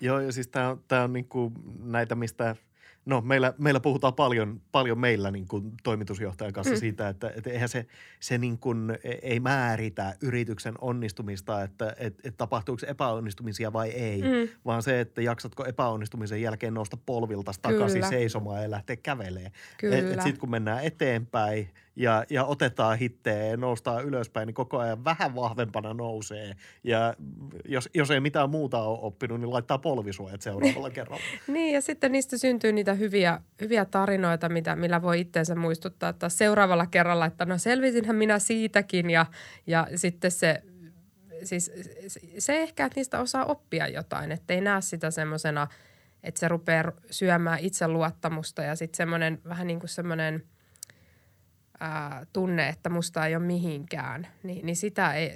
Joo, 0.00 0.20
ja 0.20 0.32
siis 0.32 0.48
tämä 0.48 0.68
on, 0.68 0.84
tää 0.88 1.04
on 1.04 1.12
niinku 1.12 1.52
näitä, 1.82 2.14
mistä– 2.14 2.56
No 3.04 3.20
meillä, 3.20 3.54
meillä 3.58 3.80
puhutaan 3.80 4.14
paljon, 4.14 4.60
paljon 4.72 4.98
meillä 4.98 5.30
niin 5.30 5.48
kuin 5.48 5.72
toimitusjohtajan 5.82 6.52
kanssa 6.52 6.74
mm. 6.74 6.80
siitä, 6.80 7.08
että, 7.08 7.32
että 7.36 7.50
eihän 7.50 7.68
se, 7.68 7.86
se 8.20 8.38
niin 8.38 8.58
kuin, 8.58 8.98
ei 9.22 9.40
määritä 9.40 10.14
yrityksen 10.22 10.74
onnistumista, 10.80 11.62
että 11.62 11.96
et, 11.98 12.20
et 12.24 12.36
tapahtuuko 12.36 12.82
epäonnistumisia 12.86 13.72
vai 13.72 13.88
ei, 13.88 14.22
mm. 14.22 14.48
vaan 14.64 14.82
se, 14.82 15.00
että 15.00 15.22
jaksatko 15.22 15.64
epäonnistumisen 15.64 16.42
jälkeen 16.42 16.74
nousta 16.74 16.96
polvilta 17.06 17.52
takaisin 17.62 18.08
seisomaan 18.08 18.62
ja 18.62 18.70
lähteä 18.70 18.96
kävelemään. 18.96 19.52
Sitten 20.22 20.38
kun 20.38 20.50
mennään 20.50 20.84
eteenpäin 20.84 21.68
ja, 21.96 22.24
ja 22.30 22.44
otetaan 22.44 22.98
hittejä 22.98 23.44
ja 23.44 23.56
noustaan 23.56 24.04
ylöspäin, 24.04 24.46
niin 24.46 24.54
koko 24.54 24.78
ajan 24.78 25.04
vähän 25.04 25.34
vahvempana 25.34 25.94
nousee. 25.94 26.56
Ja 26.84 27.14
jos, 27.64 27.88
jos 27.94 28.10
ei 28.10 28.20
mitään 28.20 28.50
muuta 28.50 28.82
ole 28.82 28.98
oppinut, 29.02 29.40
niin 29.40 29.52
laittaa 29.52 29.78
polvisuojat 29.78 30.42
seuraavalla 30.42 30.90
kerralla. 31.00 31.22
niin, 31.46 31.74
ja 31.74 31.80
sitten 31.80 32.12
niistä 32.12 32.38
syntyy 32.38 32.72
niitä 32.72 32.94
hyviä, 32.94 33.40
hyviä 33.60 33.84
tarinoita, 33.84 34.48
mitä, 34.48 34.76
millä 34.76 35.02
voi 35.02 35.20
itseensä 35.20 35.54
muistuttaa 35.54 36.08
että 36.08 36.28
seuraavalla 36.28 36.86
kerralla, 36.86 37.26
että 37.26 37.44
no 37.44 37.58
selvisinhän 37.58 38.16
minä 38.16 38.38
siitäkin. 38.38 39.10
Ja, 39.10 39.26
ja 39.66 39.86
sitten 39.96 40.30
se, 40.30 40.62
siis 41.44 41.72
se 42.38 42.62
ehkä, 42.62 42.86
että 42.86 42.98
niistä 42.98 43.20
osaa 43.20 43.44
oppia 43.44 43.88
jotain, 43.88 44.32
että 44.32 44.54
ei 44.54 44.60
näe 44.60 44.80
sitä 44.80 45.10
semmoisena, 45.10 45.68
että 46.22 46.40
se 46.40 46.48
rupeaa 46.48 46.92
syömään 47.10 47.58
itseluottamusta 47.58 48.62
ja 48.62 48.76
sitten 48.76 48.96
semmoinen 48.96 49.40
vähän 49.48 49.66
niin 49.66 49.80
kuin 49.80 49.90
semmoinen– 49.90 50.42
ää, 51.82 52.26
tunne, 52.32 52.68
että 52.68 52.90
musta 52.90 53.26
ei 53.26 53.36
ole 53.36 53.44
mihinkään, 53.44 54.26
niin, 54.42 54.66
niin 54.66 54.76
sitä 54.76 55.14
ei, 55.14 55.32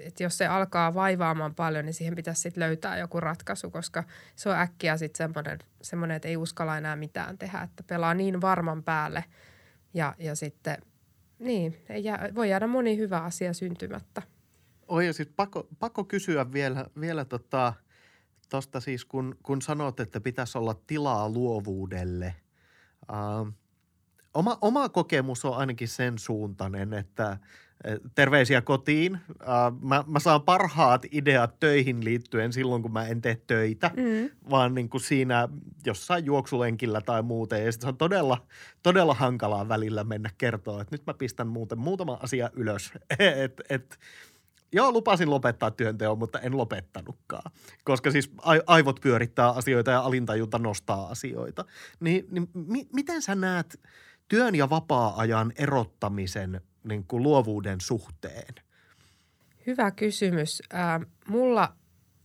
että 0.00 0.22
jos 0.22 0.38
se 0.38 0.46
alkaa 0.46 0.94
vaivaamaan 0.94 1.54
paljon, 1.54 1.84
niin 1.84 1.94
siihen 1.94 2.14
pitäisi 2.14 2.40
sitten 2.40 2.60
löytää 2.60 2.98
joku 2.98 3.20
ratkaisu, 3.20 3.70
koska 3.70 4.04
se 4.36 4.48
on 4.48 4.56
äkkiä 4.56 4.96
sitten 4.96 5.30
semmoinen, 5.82 6.16
että 6.16 6.28
ei 6.28 6.36
uskalla 6.36 6.78
enää 6.78 6.96
mitään 6.96 7.38
tehdä, 7.38 7.60
että 7.60 7.82
pelaa 7.86 8.14
niin 8.14 8.40
varman 8.40 8.82
päälle 8.82 9.24
ja, 9.94 10.14
ja 10.18 10.34
sitten 10.34 10.76
niin, 11.38 11.76
ei 11.88 12.04
jää, 12.04 12.28
voi 12.34 12.50
jäädä 12.50 12.66
moni 12.66 12.96
hyvä 12.96 13.18
asia 13.18 13.52
syntymättä. 13.52 14.22
Oi 14.88 15.06
ja 15.06 15.12
siis 15.12 15.28
pakko, 15.36 15.68
pakko 15.78 16.04
kysyä 16.04 16.52
vielä, 16.52 16.86
vielä 17.00 17.24
tota, 17.24 17.74
tosta 18.48 18.80
siis, 18.80 19.04
kun, 19.04 19.36
kun 19.42 19.62
sanot, 19.62 20.00
että 20.00 20.20
pitäisi 20.20 20.58
olla 20.58 20.74
tilaa 20.86 21.28
luovuudelle– 21.28 22.34
Uh, 23.12 23.52
oma, 24.36 24.58
oma 24.60 24.88
kokemus 24.88 25.44
on 25.44 25.56
ainakin 25.56 25.88
sen 25.88 26.18
suuntainen, 26.18 26.92
että 26.92 27.38
terveisiä 28.14 28.60
kotiin. 28.60 29.20
Mä, 29.80 30.04
mä 30.06 30.18
saan 30.18 30.42
parhaat 30.42 31.02
ideat 31.10 31.60
töihin 31.60 32.04
liittyen 32.04 32.52
silloin, 32.52 32.82
kun 32.82 32.92
mä 32.92 33.06
en 33.06 33.20
tee 33.20 33.40
töitä, 33.46 33.90
mm. 33.96 34.30
vaan 34.50 34.74
niin 34.74 34.88
kuin 34.88 35.00
siinä 35.00 35.48
jossain 35.86 36.24
juoksulenkillä 36.24 37.00
tai 37.00 37.22
muuten. 37.22 37.64
Ja 37.64 37.72
se 37.72 37.88
on 37.88 37.96
todella, 37.96 38.46
todella 38.82 39.14
hankalaa 39.14 39.68
välillä 39.68 40.04
mennä 40.04 40.30
kertoa, 40.38 40.80
että 40.80 40.94
nyt 40.94 41.06
mä 41.06 41.14
pistän 41.14 41.48
muuten 41.48 41.78
muutama 41.78 42.18
asia 42.22 42.50
ylös. 42.52 42.92
et, 43.18 43.62
et, 43.70 43.98
Joo, 44.72 44.92
lupasin 44.92 45.30
lopettaa 45.30 45.70
työnteon, 45.70 46.18
mutta 46.18 46.38
en 46.38 46.56
lopettanutkaan. 46.56 47.52
Koska 47.84 48.10
siis 48.10 48.30
aivot 48.66 49.00
pyörittää 49.00 49.50
asioita 49.50 49.90
ja 49.90 50.00
alintajunta 50.00 50.58
nostaa 50.58 51.08
asioita. 51.08 51.64
Niin, 52.00 52.26
niin 52.30 52.48
mi- 52.54 52.88
miten 52.92 53.22
sä 53.22 53.34
näet– 53.34 53.80
työn 54.28 54.54
ja 54.54 54.70
vapaa-ajan 54.70 55.52
erottamisen 55.56 56.60
niin 56.84 57.04
kuin 57.04 57.22
luovuuden 57.22 57.80
suhteen? 57.80 58.54
Hyvä 59.66 59.90
kysymys. 59.90 60.62
Äh, 60.74 61.00
mulla 61.28 61.76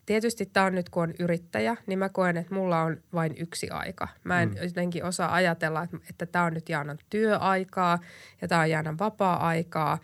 tietysti 0.06 0.46
tämä 0.46 0.66
on 0.66 0.76
nyt, 0.76 0.90
kun 0.90 1.04
on 1.04 1.14
yrittäjä, 1.20 1.78
niin 1.88 2.00
mä 2.00 2.10
koen, 2.10 2.38
että 2.38 2.56
mulla 2.56 2.82
on 2.82 2.98
vain 3.14 3.34
yksi 3.38 3.70
aika. 3.70 4.08
Mä 4.24 4.42
en 4.42 4.50
mm. 4.50 4.56
jotenkin 4.64 5.04
osaa 5.04 5.34
ajatella, 5.34 5.88
että, 6.10 6.26
tämä 6.26 6.46
on 6.46 6.54
nyt 6.54 6.70
Jaanan 6.70 6.98
työaikaa 7.10 8.00
ja 8.42 8.48
tämä 8.48 8.62
on 8.62 8.70
Jaanan 8.70 9.00
vapaa-aikaa. 9.00 9.98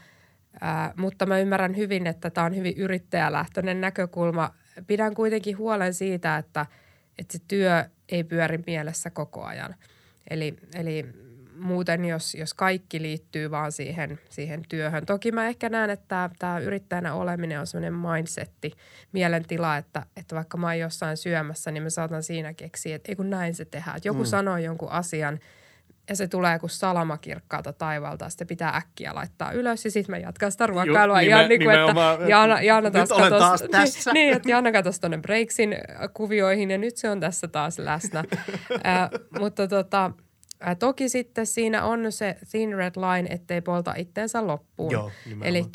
Äh, 0.63 0.93
mutta 0.95 1.25
mä 1.25 1.39
ymmärrän 1.39 1.77
hyvin, 1.77 2.07
että 2.07 2.29
tämä 2.29 2.45
on 2.45 2.55
hyvin 2.55 2.77
yrittäjälähtöinen 2.77 3.81
näkökulma. 3.81 4.53
Pidän 4.87 5.13
kuitenkin 5.13 5.57
huolen 5.57 5.93
siitä, 5.93 6.37
että, 6.37 6.65
että 7.19 7.37
se 7.37 7.43
työ 7.47 7.85
ei 8.09 8.23
pyöri 8.23 8.59
mielessä 8.65 9.09
koko 9.09 9.43
ajan. 9.43 9.75
Eli, 10.29 10.55
eli 10.75 11.05
muuten, 11.59 12.05
jos, 12.05 12.35
jos 12.35 12.53
kaikki 12.53 13.01
liittyy 13.01 13.51
vaan 13.51 13.71
siihen, 13.71 14.19
siihen 14.29 14.63
työhön. 14.69 15.05
Toki 15.05 15.31
mä 15.31 15.47
ehkä 15.47 15.69
näen, 15.69 15.89
että 15.89 16.29
tämä 16.39 16.59
yrittäjänä 16.59 17.13
oleminen 17.13 17.59
on 17.59 17.67
sellainen 17.67 17.93
mindsetti, 17.93 18.71
mielentila, 19.11 19.77
että, 19.77 20.05
että 20.17 20.35
vaikka 20.35 20.57
mä 20.57 20.67
oon 20.67 20.79
jossain 20.79 21.17
syömässä, 21.17 21.71
niin 21.71 21.83
mä 21.83 21.89
saatan 21.89 22.23
siinä 22.23 22.53
keksiä, 22.53 22.95
että 22.95 23.11
ei 23.11 23.15
kun 23.15 23.29
näin 23.29 23.55
se 23.55 23.65
tehdään. 23.65 23.97
Että 23.97 24.09
joku 24.09 24.19
mm. 24.19 24.25
sanoo 24.25 24.57
jonkun 24.57 24.91
asian 24.91 25.39
ja 26.09 26.15
se 26.15 26.27
tulee 26.27 26.59
kuin 26.59 26.69
salamakirkkaalta 26.69 27.73
taivalta, 27.73 28.29
sitten 28.29 28.47
pitää 28.47 28.75
äkkiä 28.75 29.15
laittaa 29.15 29.51
ylös 29.51 29.85
ja 29.85 29.91
sitten 29.91 30.15
mä 30.15 30.17
jatkan 30.17 30.51
sitä 30.51 30.67
ruokailua. 30.67 31.21
Ju, 31.21 31.35
nime, 31.35 31.47
niin 31.47 31.63
kuin, 31.63 31.75
että 31.79 32.27
Jaana, 32.27 32.61
Jaana 32.61 32.91
taas, 32.91 33.09
nyt 33.09 33.17
katos, 33.17 33.39
taas 33.39 33.63
tässä. 33.71 34.13
Niin, 34.13 34.33
että 34.33 34.49
Jaana 34.49 34.71
katosi 34.71 35.01
tuonne 35.01 35.17
Breaksin 35.17 35.75
kuvioihin 36.13 36.71
ja 36.71 36.77
nyt 36.77 36.97
se 36.97 37.09
on 37.09 37.19
tässä 37.19 37.47
taas 37.47 37.79
läsnä. 37.79 38.19
äh, 38.87 39.09
mutta 39.39 39.67
tota, 39.67 40.11
Ää, 40.59 40.75
toki 40.75 41.09
sitten 41.09 41.45
siinä 41.45 41.83
on 41.83 42.11
se 42.11 42.37
thin 42.51 42.73
red 42.73 42.93
line, 42.95 43.29
ettei 43.29 43.61
polta 43.61 43.93
itteensä 43.97 44.47
loppuun. 44.47 45.11
Eli 45.41 45.65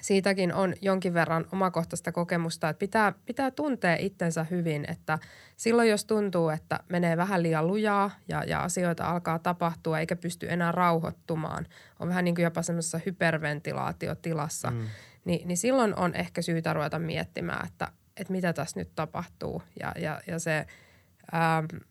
siitäkin 0.00 0.54
on 0.54 0.74
jonkin 0.82 1.14
verran 1.14 1.46
omakohtaista 1.52 2.12
kokemusta, 2.12 2.68
että 2.68 2.78
pitää, 2.78 3.12
pitää 3.26 3.50
tuntea 3.50 3.96
itsensä 3.96 4.44
hyvin, 4.44 4.84
että 4.90 5.18
silloin 5.56 5.90
jos 5.90 6.04
tuntuu, 6.04 6.48
että 6.48 6.80
menee 6.88 7.16
vähän 7.16 7.42
liian 7.42 7.66
lujaa 7.66 8.10
ja, 8.28 8.44
ja 8.44 8.60
asioita 8.62 9.04
alkaa 9.04 9.38
tapahtua 9.38 10.00
eikä 10.00 10.16
pysty 10.16 10.52
enää 10.52 10.72
rauhoittumaan, 10.72 11.66
on 12.00 12.08
vähän 12.08 12.24
niin 12.24 12.34
kuin 12.34 12.42
jopa 12.42 12.62
semmoisessa 12.62 13.00
hyperventilaatiotilassa, 13.06 14.70
mm. 14.70 14.86
niin, 15.24 15.48
niin 15.48 15.58
silloin 15.58 15.98
on 15.98 16.14
ehkä 16.14 16.42
syytä 16.42 16.72
ruveta 16.72 16.98
miettimään, 16.98 17.66
että, 17.66 17.88
että 18.16 18.32
mitä 18.32 18.52
tässä 18.52 18.80
nyt 18.80 18.90
tapahtuu. 18.94 19.62
Ja, 19.80 19.92
ja, 19.98 20.20
ja 20.26 20.38
se, 20.38 20.66
ähm, 21.34 21.82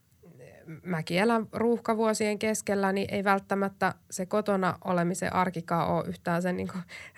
mäkin 0.84 1.20
elän 1.20 1.48
ruuhkavuosien 1.54 2.40
keskellä, 2.40 2.92
niin 2.92 3.14
ei 3.14 3.24
välttämättä 3.24 3.94
se 4.12 4.26
kotona 4.26 4.78
olemisen 4.84 5.34
arkikaan 5.34 5.88
ole 5.88 6.06
yhtään 6.08 6.42
sen 6.42 6.58
niin 6.58 6.70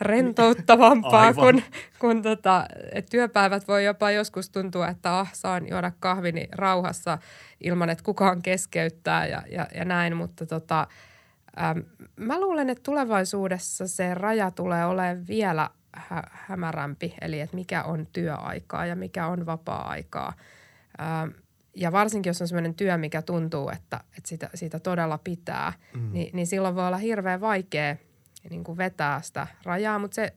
rentouttavampaa, 0.01 1.34
kun, 1.34 1.62
kun 2.00 2.22
tota, 2.22 2.66
et 2.92 3.06
työpäivät 3.10 3.68
voi 3.68 3.86
jopa 3.86 4.12
joskus 4.12 4.50
tuntua, 4.50 4.88
että 4.88 5.20
ah, 5.20 5.34
saan 5.34 5.70
juoda 5.70 5.92
kahvini 6.00 6.48
rauhassa 6.51 7.18
ilman, 7.63 7.89
että 7.89 8.04
kukaan 8.04 8.42
keskeyttää 8.42 9.27
ja, 9.27 9.42
ja, 9.51 9.68
ja 9.75 9.86
näin, 9.86 10.18
mutta 10.18 10.46
tota, 10.46 10.88
äm, 11.62 11.84
mä 12.16 12.39
luulen, 12.39 12.70
että 12.70 12.84
tulevaisuudessa 12.84 13.88
se 13.88 14.13
raja 14.13 14.51
tulee 14.51 14.86
olemaan 14.86 15.27
vielä 15.27 15.70
hä- 15.94 16.30
hämärämpi, 16.32 17.16
eli 17.22 17.39
että 17.39 17.56
mikä 17.56 17.84
on 17.84 18.08
työaikaa 18.13 18.86
ja 18.86 18.96
mikä 18.96 19.27
on 19.27 19.46
vapaa-aikaa. 19.46 20.34
Ähm, 21.01 21.30
ja 21.77 21.91
varsinkin, 21.91 22.29
jos 22.29 22.41
on 22.41 22.48
sellainen 22.48 22.75
työ, 22.75 22.98
mikä 22.98 23.22
tuntuu, 23.22 23.69
että, 23.69 24.01
että 24.17 24.29
sitä, 24.29 24.50
siitä 24.55 24.79
todella 24.79 25.17
pitää, 25.24 25.74
mm. 25.93 26.13
niin, 26.13 26.29
niin 26.34 26.48
silloin 26.48 26.75
voi 26.75 26.88
olla 26.88 26.98
hirveän 26.98 27.41
vaikea 27.41 27.96
niin 28.50 28.63
kuin 28.63 28.77
vetää 28.77 29.22
sitä 29.22 29.48
rajaa, 29.63 30.00
mutta 30.00 30.15
se, 30.15 30.34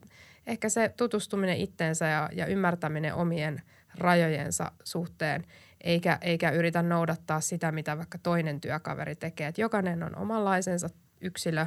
ehkä 0.46 0.68
se 0.68 0.94
tutustuminen 0.96 1.56
itteensä 1.56 2.06
ja, 2.06 2.28
ja 2.32 2.46
ymmärtäminen 2.46 3.14
omien 3.14 3.62
rajojensa 3.94 4.72
suhteen, 4.84 5.44
eikä, 5.80 6.18
eikä 6.20 6.50
yritä 6.50 6.82
noudattaa 6.82 7.40
sitä, 7.40 7.72
mitä 7.72 7.96
vaikka 7.96 8.18
toinen 8.18 8.60
työkaveri 8.60 9.16
tekee. 9.16 9.46
Että 9.46 9.60
jokainen 9.60 10.02
on 10.02 10.16
omanlaisensa 10.16 10.88
yksilö 11.20 11.66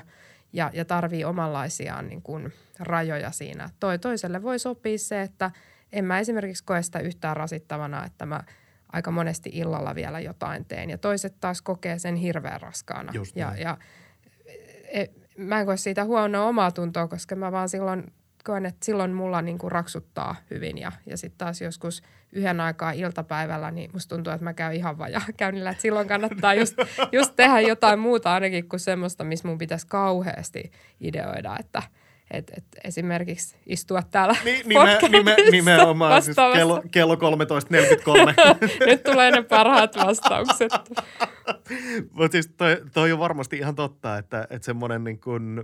ja, 0.53 0.71
ja 0.73 0.85
tarvii 0.85 1.25
omanlaisiaan 1.25 2.07
niin 2.07 2.21
kuin 2.21 2.53
rajoja 2.79 3.31
siinä. 3.31 3.69
Toi, 3.79 3.99
toiselle 3.99 4.43
voi 4.43 4.59
sopia 4.59 4.97
se, 4.97 5.21
että 5.21 5.51
en 5.91 6.05
mä 6.05 6.19
esimerkiksi 6.19 6.63
koe 6.63 6.81
sitä 6.81 6.99
yhtään 6.99 7.37
rasittavana, 7.37 8.05
että 8.05 8.25
mä– 8.25 8.43
aika 8.93 9.11
monesti 9.11 9.49
illalla 9.53 9.95
vielä 9.95 10.19
jotain 10.19 10.65
teen. 10.65 10.89
Ja 10.89 10.97
toiset 10.97 11.35
taas 11.39 11.61
kokee 11.61 11.99
sen 11.99 12.15
hirveän 12.15 12.61
raskaana. 12.61 13.11
Just 13.15 13.35
ja, 13.35 13.53
ja 13.57 13.77
e, 14.91 15.05
mä 15.37 15.59
en 15.59 15.65
koe 15.65 15.77
siitä 15.77 16.03
huonoa 16.03 16.45
omaa 16.45 16.71
tuntoa, 16.71 17.07
koska 17.07 17.35
mä 17.35 17.51
vaan 17.51 17.69
silloin 17.69 18.13
koen, 18.43 18.65
että 18.65 18.85
silloin 18.85 19.13
mulla 19.13 19.41
niin 19.41 19.57
kuin 19.57 19.71
raksuttaa 19.71 20.35
hyvin. 20.49 20.77
Ja, 20.77 20.91
ja 21.05 21.17
sitten 21.17 21.37
taas 21.37 21.61
joskus 21.61 22.03
yhden 22.31 22.59
aikaa 22.59 22.91
iltapäivällä, 22.91 23.71
niin 23.71 23.89
musta 23.93 24.15
tuntuu, 24.15 24.33
että 24.33 24.43
mä 24.43 24.53
käyn 24.53 24.75
ihan 24.75 24.97
vajaa 24.97 25.21
käynnillä. 25.37 25.69
Että 25.69 25.81
silloin 25.81 26.07
kannattaa 26.07 26.53
just, 26.53 26.75
just 27.11 27.33
tehdä 27.35 27.59
jotain 27.59 27.99
muuta 27.99 28.33
ainakin 28.33 28.69
kuin 28.69 28.79
semmoista, 28.79 29.23
missä 29.23 29.47
mun 29.47 29.57
pitäisi 29.57 29.87
kauheasti 29.87 30.71
ideoida, 30.99 31.57
että– 31.59 31.83
et, 32.31 32.51
et 32.57 32.65
esimerkiksi 32.83 33.55
istua 33.65 34.01
täällä 34.11 34.35
Ni, 34.43 34.61
nime, 34.65 34.99
nime, 35.09 35.35
Nimenomaan, 35.51 36.21
siis 36.21 36.37
kello, 36.53 36.83
kello 36.91 37.15
13.43. 37.15 37.19
Nyt 38.87 39.03
tulee 39.03 39.31
ne 39.31 39.41
parhaat 39.41 39.95
vastaukset. 39.95 40.71
Mutta 42.17 42.31
siis 42.31 42.47
toi, 42.57 42.81
toi 42.93 43.11
on 43.11 43.19
varmasti 43.19 43.57
ihan 43.57 43.75
totta, 43.75 44.17
että, 44.17 44.47
että 44.49 44.65
semmoinen 44.65 45.03
niin 45.03 45.19
kuin, 45.19 45.63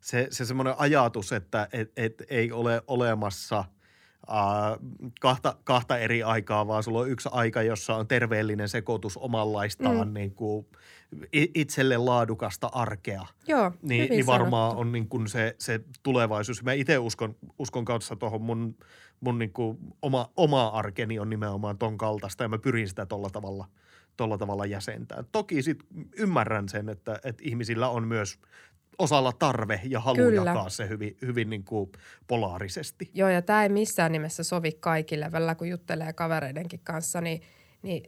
se, 0.00 0.26
se 0.30 0.44
semmoinen 0.44 0.74
ajatus, 0.78 1.32
että 1.32 1.68
et, 1.72 1.92
et 1.96 2.22
ei 2.30 2.52
ole 2.52 2.82
olemassa– 2.86 3.64
Uh, 4.30 5.10
kahta, 5.20 5.56
kahta 5.64 5.98
eri 5.98 6.22
aikaa, 6.22 6.66
vaan 6.66 6.82
sulla 6.82 7.00
on 7.00 7.10
yksi 7.10 7.28
aika, 7.32 7.62
jossa 7.62 7.94
on 7.94 8.08
terveellinen 8.08 8.68
sekoitus 8.68 9.16
omanlaistaan 9.16 10.08
mm. 10.08 10.14
niin 10.14 10.34
kuin 10.34 10.66
itselle 11.32 11.96
laadukasta 11.96 12.70
arkea. 12.72 13.26
Joo, 13.48 13.72
niin, 13.82 14.10
niin 14.10 14.26
varmaan 14.26 14.70
sanottu. 14.70 14.80
on 14.80 14.92
niin 14.92 15.08
kuin 15.08 15.28
se, 15.28 15.54
se 15.58 15.80
tulevaisuus. 16.02 16.62
Mä 16.62 16.72
itse 16.72 16.98
uskon, 16.98 17.36
uskon 17.58 17.84
kanssa 17.84 18.16
tuohon 18.16 18.42
mun, 18.42 18.76
mun 19.20 19.38
niin 19.38 19.52
kuin 19.52 19.78
oma, 20.02 20.30
oma 20.36 20.68
arkeni 20.68 21.18
on 21.18 21.30
nimenomaan 21.30 21.78
ton 21.78 21.98
kaltaista 21.98 22.44
ja 22.44 22.48
mä 22.48 22.58
pyrin 22.58 22.88
sitä 22.88 23.06
tuolla 23.06 23.30
tavalla, 23.30 23.68
tolla 24.16 24.38
tavalla 24.38 24.66
jäsentää. 24.66 25.24
Toki 25.32 25.62
sit 25.62 25.78
ymmärrän 26.16 26.68
sen, 26.68 26.88
että, 26.88 27.20
että 27.24 27.42
ihmisillä 27.46 27.88
on 27.88 28.08
myös 28.08 28.38
osalla 28.98 29.32
tarve 29.32 29.80
ja 29.84 30.00
halu 30.00 30.16
Kyllä. 30.16 30.50
jakaa 30.50 30.68
se 30.68 30.88
hyvin, 30.88 31.16
hyvin 31.22 31.50
niin 31.50 31.64
kuin 31.64 31.90
polaarisesti. 32.26 33.10
Joo, 33.14 33.28
ja 33.28 33.42
tämä 33.42 33.62
ei 33.62 33.68
missään 33.68 34.12
nimessä 34.12 34.42
sovi 34.42 34.72
kaikille. 34.72 35.32
Välillä 35.32 35.54
kun 35.54 35.68
juttelee 35.68 36.12
kavereidenkin 36.12 36.80
kanssa, 36.84 37.20
niin, 37.20 37.42
niin 37.82 38.02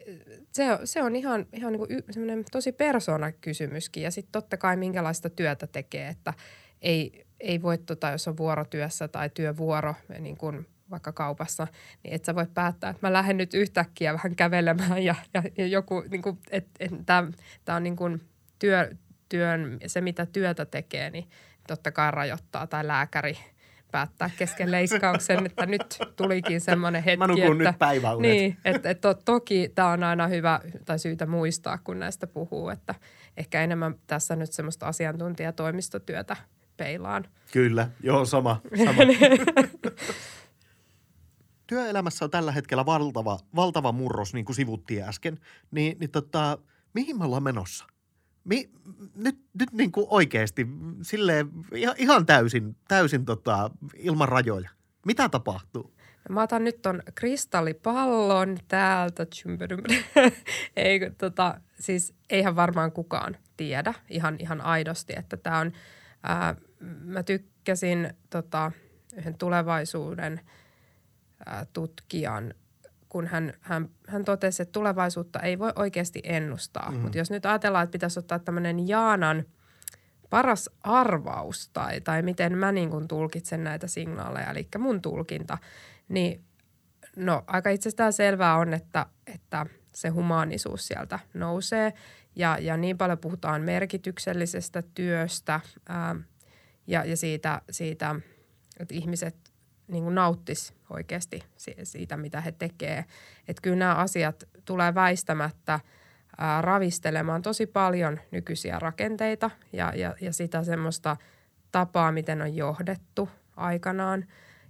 se, 0.52 0.64
se 0.84 1.02
on 1.02 1.16
ihan, 1.16 1.46
ihan 1.52 1.72
niin 1.72 1.78
kuin 1.78 2.44
tosi 2.52 2.72
persoonakysymyskin. 2.72 4.02
Ja 4.02 4.10
sitten 4.10 4.32
totta 4.32 4.56
kai 4.56 4.76
minkälaista 4.76 5.30
työtä 5.30 5.66
tekee, 5.66 6.08
että 6.08 6.34
ei, 6.82 7.26
ei 7.40 7.62
voi, 7.62 7.78
tota, 7.78 8.10
jos 8.10 8.28
on 8.28 8.36
vuorotyössä 8.36 9.08
tai 9.08 9.30
työvuoro, 9.34 9.94
niin 10.18 10.36
kuin 10.36 10.66
vaikka 10.90 11.12
kaupassa, 11.12 11.66
niin 12.02 12.14
et 12.14 12.24
sä 12.24 12.34
voi 12.34 12.46
päättää, 12.54 12.90
että 12.90 13.06
mä 13.06 13.12
lähden 13.12 13.36
nyt 13.36 13.54
yhtäkkiä 13.54 14.12
vähän 14.12 14.36
kävelemään 14.36 15.04
ja, 15.04 15.14
ja, 15.34 15.42
ja 15.58 15.66
joku, 15.66 16.04
niin 16.10 16.22
kuin, 16.22 16.38
että 16.50 16.70
et, 16.80 16.90
tämä 17.64 17.76
on 17.76 17.82
niin 17.82 17.96
kuin 17.96 18.20
työ, 18.58 18.90
työn, 19.28 19.78
se 19.86 20.00
mitä 20.00 20.26
työtä 20.26 20.64
tekee, 20.64 21.10
niin 21.10 21.28
totta 21.68 21.92
kai 21.92 22.10
rajoittaa 22.10 22.66
tai 22.66 22.86
lääkäri 22.86 23.38
päättää 23.92 24.30
kesken 24.38 24.70
leikkauksen, 24.70 25.44
että 25.46 25.66
nyt 25.66 25.98
tulikin 26.16 26.60
semmoinen 26.60 27.02
hetki, 27.02 27.18
Mä 27.18 27.24
että, 27.24 27.54
nyt 27.54 27.78
päiväunet. 27.78 28.30
Niin, 28.30 28.56
että, 28.64 28.90
että 28.90 29.14
toki 29.14 29.72
tämä 29.74 29.88
on 29.88 30.04
aina 30.04 30.26
hyvä 30.26 30.60
tai 30.84 30.98
syytä 30.98 31.26
muistaa, 31.26 31.78
kun 31.78 31.98
näistä 31.98 32.26
puhuu, 32.26 32.68
että 32.68 32.94
ehkä 33.36 33.62
enemmän 33.62 33.94
tässä 34.06 34.36
nyt 34.36 34.52
semmoista 34.52 34.86
asiantuntijatoimistotyötä 34.86 36.36
peilaan. 36.76 37.24
Kyllä, 37.52 37.88
joo 38.02 38.24
sama. 38.24 38.60
sama. 38.84 39.02
Työelämässä 41.66 42.24
on 42.24 42.30
tällä 42.30 42.52
hetkellä 42.52 42.86
valtava, 42.86 43.38
valtava 43.56 43.92
murros, 43.92 44.34
niin 44.34 44.44
kuin 44.44 44.56
sivuttiin 44.56 45.02
äsken. 45.02 45.38
Niin, 45.70 45.96
niin 46.00 46.10
tota, 46.10 46.58
mihin 46.94 47.18
me 47.18 47.24
ollaan 47.24 47.42
menossa? 47.42 47.84
Mi, 48.44 48.70
nyt, 49.14 49.38
nyt 49.60 49.72
niin 49.72 49.92
kuin 49.92 50.06
oikeasti 50.10 50.66
silleen 51.02 51.50
ihan 51.96 52.26
täysin, 52.26 52.76
täysin 52.88 53.24
tota, 53.24 53.70
ilman 53.96 54.28
rajoja. 54.28 54.70
Mitä 55.06 55.28
tapahtuu? 55.28 55.94
Mä 56.28 56.42
otan 56.42 56.64
nyt 56.64 56.82
ton 56.82 57.02
kristallipallon 57.14 58.58
täältä. 58.68 59.26
Ei, 60.76 61.00
tota, 61.18 61.60
siis 61.80 62.14
eihän 62.30 62.56
varmaan 62.56 62.92
kukaan 62.92 63.36
tiedä 63.56 63.94
ihan, 64.08 64.36
ihan 64.38 64.60
aidosti, 64.60 65.12
että 65.16 65.36
tämä 65.36 65.58
on, 65.58 65.72
ää, 66.22 66.54
mä 67.00 67.22
tykkäsin 67.22 68.14
tota, 68.30 68.72
yhden 69.16 69.38
tulevaisuuden 69.38 70.40
ää, 71.46 71.66
tutkijan 71.72 72.54
kun 73.12 73.26
hän, 73.26 73.52
hän, 73.60 73.88
hän 74.08 74.24
totesi, 74.24 74.62
että 74.62 74.72
tulevaisuutta 74.72 75.40
ei 75.40 75.58
voi 75.58 75.72
oikeasti 75.76 76.20
ennustaa. 76.24 76.90
Mm. 76.90 76.98
Mutta 76.98 77.18
jos 77.18 77.30
nyt 77.30 77.46
ajatellaan, 77.46 77.84
että 77.84 77.92
pitäisi 77.92 78.18
ottaa 78.18 78.38
tämmöinen 78.38 78.88
Jaanan 78.88 79.44
paras 80.30 80.70
arvaus 80.80 81.70
tai, 81.72 82.00
tai 82.00 82.22
miten 82.22 82.58
mä 82.58 82.72
niin 82.72 82.90
kuin 82.90 83.08
tulkitsen 83.08 83.64
näitä 83.64 83.86
signaaleja, 83.86 84.50
eli 84.50 84.68
mun 84.78 85.02
tulkinta, 85.02 85.58
niin 86.08 86.44
no 87.16 87.44
aika 87.46 87.70
itsestään 87.70 88.12
selvää 88.12 88.56
on, 88.56 88.74
että, 88.74 89.06
että 89.34 89.66
se 89.94 90.08
humaanisuus 90.08 90.86
sieltä 90.86 91.18
nousee 91.34 91.92
ja, 92.36 92.58
ja 92.60 92.76
niin 92.76 92.98
paljon 92.98 93.18
puhutaan 93.18 93.62
merkityksellisestä 93.62 94.82
työstä 94.94 95.60
ää, 95.88 96.16
ja, 96.86 97.04
ja 97.04 97.16
siitä, 97.16 97.62
siitä, 97.70 98.14
että 98.80 98.94
ihmiset 98.94 99.36
niin 99.88 100.04
kuin 100.04 100.14
nauttisi 100.14 100.74
oikeasti 100.94 101.42
siitä, 101.82 102.16
mitä 102.16 102.40
he 102.40 102.52
tekee. 102.52 103.04
Että 103.48 103.62
kyllä 103.62 103.76
nämä 103.76 103.94
asiat 103.94 104.44
tulee 104.64 104.94
väistämättä 104.94 105.80
ää, 106.38 106.62
ravistelemaan 106.62 107.42
tosi 107.42 107.66
paljon 107.66 108.20
nykyisiä 108.30 108.78
rakenteita 108.78 109.50
ja, 109.72 109.92
ja, 109.96 110.14
ja 110.20 110.32
sitä 110.32 110.64
semmoista 110.64 111.16
tapaa, 111.72 112.12
miten 112.12 112.42
on 112.42 112.56
johdettu 112.56 113.28
aikanaan. 113.56 114.24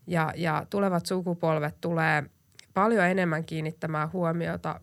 Ja, 0.07 0.33
ja 0.37 0.67
tulevat 0.71 1.07
sukupolvet 1.07 1.81
tulee 1.81 2.25
paljon 2.75 3.07
enemmän 3.07 3.45
kiinnittämään 3.45 4.13
huomiota 4.13 4.81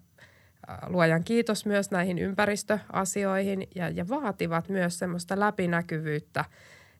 luojan 0.88 1.24
kiitos 1.24 1.66
myös 1.66 1.92
näihin 1.92 2.20
ympäristöasioihin 2.20 3.68
ja, 3.76 3.90
ja 3.90 4.10
vaativat 4.10 4.70
myös 4.70 5.00
semmoista 5.00 5.40
läpinäkyvyyttä. 5.40 6.46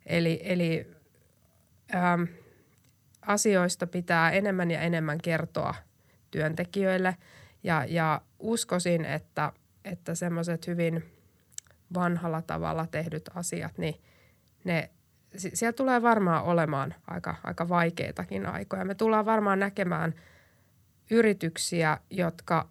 Eli, 0.06 0.42
eli 0.44 0.88
ähm, 1.96 2.24
asioista 3.22 3.88
pitää 3.88 4.32
enemmän 4.32 4.72
ja 4.72 4.82
enemmän 4.82 5.18
kertoa 5.18 5.76
työntekijöille. 6.32 7.16
Ja, 7.64 7.86
ja 7.88 8.22
uskoisin, 8.40 9.06
että, 9.06 9.52
että 9.86 10.16
semmoiset 10.16 10.68
hyvin 10.68 11.04
vanhalla 11.94 12.42
tavalla 12.42 12.88
tehdyt 12.88 13.30
asiat, 13.36 13.78
niin 13.78 13.96
ne, 14.64 14.90
siellä 15.36 15.74
tulee 15.74 16.02
varmaan 16.02 16.44
olemaan 16.44 16.96
aika, 17.08 17.36
aika 17.44 17.70
vaikeitakin 17.70 18.46
aikoja. 18.46 18.86
Me 18.86 18.96
tullaan 18.96 19.26
varmaan 19.26 19.60
näkemään 19.60 20.14
yrityksiä, 21.12 21.98
jotka 22.10 22.70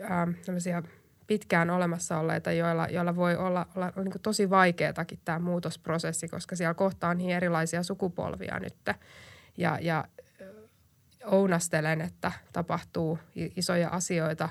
äh, 0.00 0.84
pitkään 1.26 1.70
olemassa 1.70 2.18
olleita, 2.18 2.52
joilla, 2.52 2.86
joilla 2.86 3.16
voi 3.16 3.36
olla, 3.36 3.66
olla 3.76 3.92
niin 3.96 4.22
tosi 4.22 4.50
vaikeatakin 4.50 5.18
tämä 5.24 5.38
muutosprosessi, 5.38 6.28
koska 6.28 6.56
siellä 6.56 6.74
kohtaa 6.74 7.10
on 7.10 7.18
niin 7.18 7.36
erilaisia 7.36 7.82
sukupolvia 7.82 8.58
nyt 8.58 8.74
ja, 9.56 9.78
ja 9.82 10.04
ounastelen, 11.24 12.00
että 12.00 12.32
tapahtuu 12.52 13.18
isoja 13.34 13.88
asioita, 13.88 14.48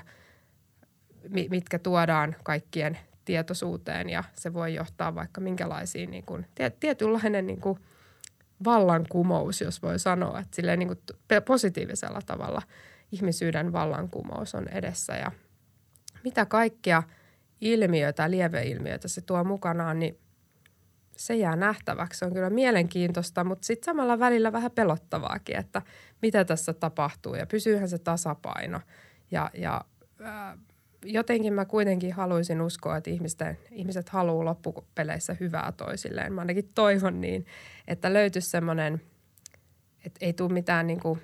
mitkä 1.50 1.78
tuodaan 1.78 2.36
kaikkien 2.42 2.98
tietoisuuteen 3.24 4.10
ja 4.10 4.24
se 4.34 4.54
voi 4.54 4.74
johtaa 4.74 5.14
vaikka 5.14 5.40
minkälaisiin 5.40 6.10
niin 6.10 6.26
kuin, 6.26 6.46
tietynlainen 6.80 7.46
niin 7.46 7.60
kuin 7.60 7.78
vallankumous, 8.64 9.60
jos 9.60 9.82
voi 9.82 9.98
sanoa, 9.98 10.40
että 10.40 10.56
silleen 10.56 10.78
niin 10.78 10.88
kuin 10.88 11.00
positiivisella 11.44 12.20
tavalla 12.26 12.62
ihmisyyden 13.12 13.72
vallankumous 13.72 14.54
on 14.54 14.68
edessä. 14.68 15.16
Ja 15.16 15.32
mitä 16.24 16.46
kaikkia 16.46 17.02
ilmiöitä, 17.60 18.30
lieveilmiöitä 18.30 19.08
se 19.08 19.20
tuo 19.20 19.44
mukanaan, 19.44 19.98
niin 19.98 20.18
se 21.16 21.36
jää 21.36 21.56
nähtäväksi. 21.56 22.18
Se 22.18 22.24
on 22.24 22.32
kyllä 22.32 22.50
mielenkiintoista, 22.50 23.44
mutta 23.44 23.66
sitten 23.66 23.84
samalla 23.84 24.18
välillä 24.18 24.52
vähän 24.52 24.70
pelottavaakin, 24.70 25.56
että 25.56 25.82
mitä 26.22 26.44
tässä 26.44 26.72
tapahtuu 26.72 27.34
ja 27.34 27.46
pysyyhän 27.46 27.88
se 27.88 27.98
tasapaino. 27.98 28.80
Ja, 29.30 29.50
ja 29.54 29.84
ää, 30.20 30.58
jotenkin 31.04 31.52
mä 31.52 31.64
kuitenkin 31.64 32.12
haluaisin 32.12 32.60
uskoa, 32.60 32.96
että 32.96 33.10
ihmisten, 33.10 33.58
ihmiset 33.70 34.08
haluaa 34.08 34.44
loppupeleissä 34.44 35.36
hyvää 35.40 35.72
toisilleen. 35.72 36.32
Mä 36.32 36.40
ainakin 36.40 36.70
toivon 36.74 37.20
niin, 37.20 37.46
että 37.88 38.12
löytyisi 38.12 38.50
semmoinen, 38.50 39.02
että 40.04 40.26
ei 40.26 40.32
tule 40.32 40.52
mitään 40.52 40.86
niin 40.86 41.00
kuin, 41.00 41.20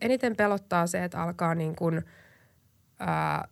eniten 0.00 0.36
pelottaa 0.36 0.86
se, 0.86 1.04
että 1.04 1.22
alkaa 1.22 1.54
niin 1.54 1.76
kuin, 1.76 2.02
ää, 2.98 3.48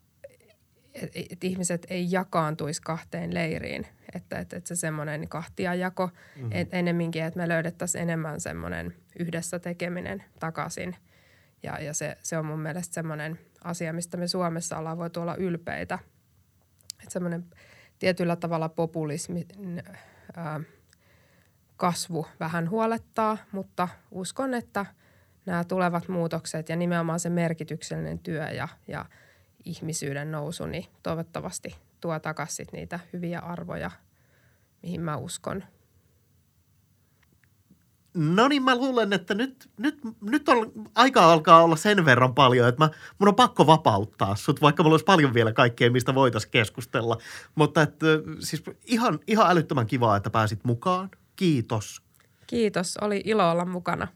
että 1.03 1.47
ihmiset 1.47 1.87
ei 1.91 2.07
jakaantuisi 2.11 2.83
kahteen 2.83 3.35
leiriin. 3.35 3.87
Että, 4.15 4.39
että, 4.39 4.57
että 4.57 4.69
se 4.69 4.77
semmoinen 4.77 5.29
kahtiajako 5.29 6.07
mm-hmm. 6.07 6.51
et 6.53 6.75
enemminkin, 6.75 7.25
että 7.25 7.41
me 7.41 7.49
löydettäisiin 7.49 8.03
enemmän 8.03 8.41
semmoinen 8.41 8.95
yhdessä 9.19 9.59
tekeminen 9.59 10.25
takaisin. 10.41 10.97
Ja, 11.63 11.83
ja 11.83 11.95
se, 11.95 12.17
se 12.23 12.39
on 12.39 12.47
mun 12.47 12.61
mielestä 12.61 12.95
semmoinen 12.95 13.39
asia, 13.65 13.93
mistä 13.93 14.17
me 14.17 14.29
Suomessa 14.29 14.79
ollaan 14.79 14.99
voitu 14.99 15.21
olla 15.21 15.37
ylpeitä. 15.37 15.99
Että 16.99 17.13
semmoinen 17.13 17.45
tietyllä 17.99 18.37
tavalla 18.37 18.69
populismi 18.69 19.47
ää, 20.37 20.61
kasvu 21.77 22.27
vähän 22.41 22.71
huolettaa, 22.71 23.39
mutta 23.53 23.89
uskon, 24.11 24.55
että 24.55 24.87
nämä 25.47 25.65
tulevat 25.65 26.09
muutokset 26.09 26.69
ja 26.69 26.77
nimenomaan 26.77 27.21
se 27.21 27.31
merkityksellinen 27.31 28.19
työ 28.19 28.45
ja, 28.51 28.69
ja– 28.89 29.05
ihmisyyden 29.65 30.33
nousu, 30.33 30.67
niin 30.67 30.85
toivottavasti 31.03 31.77
tuo 32.01 32.19
takaisin 32.19 32.67
niitä 32.73 33.01
hyviä 33.13 33.39
arvoja, 33.39 33.91
mihin 34.83 35.01
mä 35.01 35.17
uskon. 35.17 35.65
No 38.15 38.49
niin, 38.49 38.63
mä 38.63 38.77
luulen, 38.77 39.13
että 39.13 39.35
nyt, 39.35 39.71
nyt, 39.79 39.99
nyt 40.21 40.49
on, 40.49 40.73
aika 40.95 41.33
alkaa 41.33 41.63
olla 41.63 41.77
sen 41.77 42.05
verran 42.05 42.35
paljon, 42.35 42.69
että 42.69 42.85
mä, 42.85 42.91
mun 43.19 43.29
on 43.29 43.35
pakko 43.35 43.67
vapauttaa 43.67 44.37
sut, 44.37 44.61
vaikka 44.61 44.83
mulla 44.83 44.95
olisi 44.95 45.05
paljon 45.05 45.35
vielä 45.35 45.53
kaikkea, 45.53 45.91
mistä 45.91 46.15
voitaisiin 46.15 46.51
keskustella. 46.51 47.19
Mutta 47.55 47.83
että, 47.83 48.07
siis 48.39 48.63
ihan, 48.87 49.19
ihan 49.27 49.51
älyttömän 49.51 49.87
kivaa, 49.87 50.17
että 50.17 50.31
pääsit 50.31 50.65
mukaan. 50.65 51.11
Kiitos. 51.37 52.03
Kiitos, 52.47 52.97
oli 52.97 53.23
ilo 53.25 53.51
olla 53.51 53.65
mukana. 53.65 54.09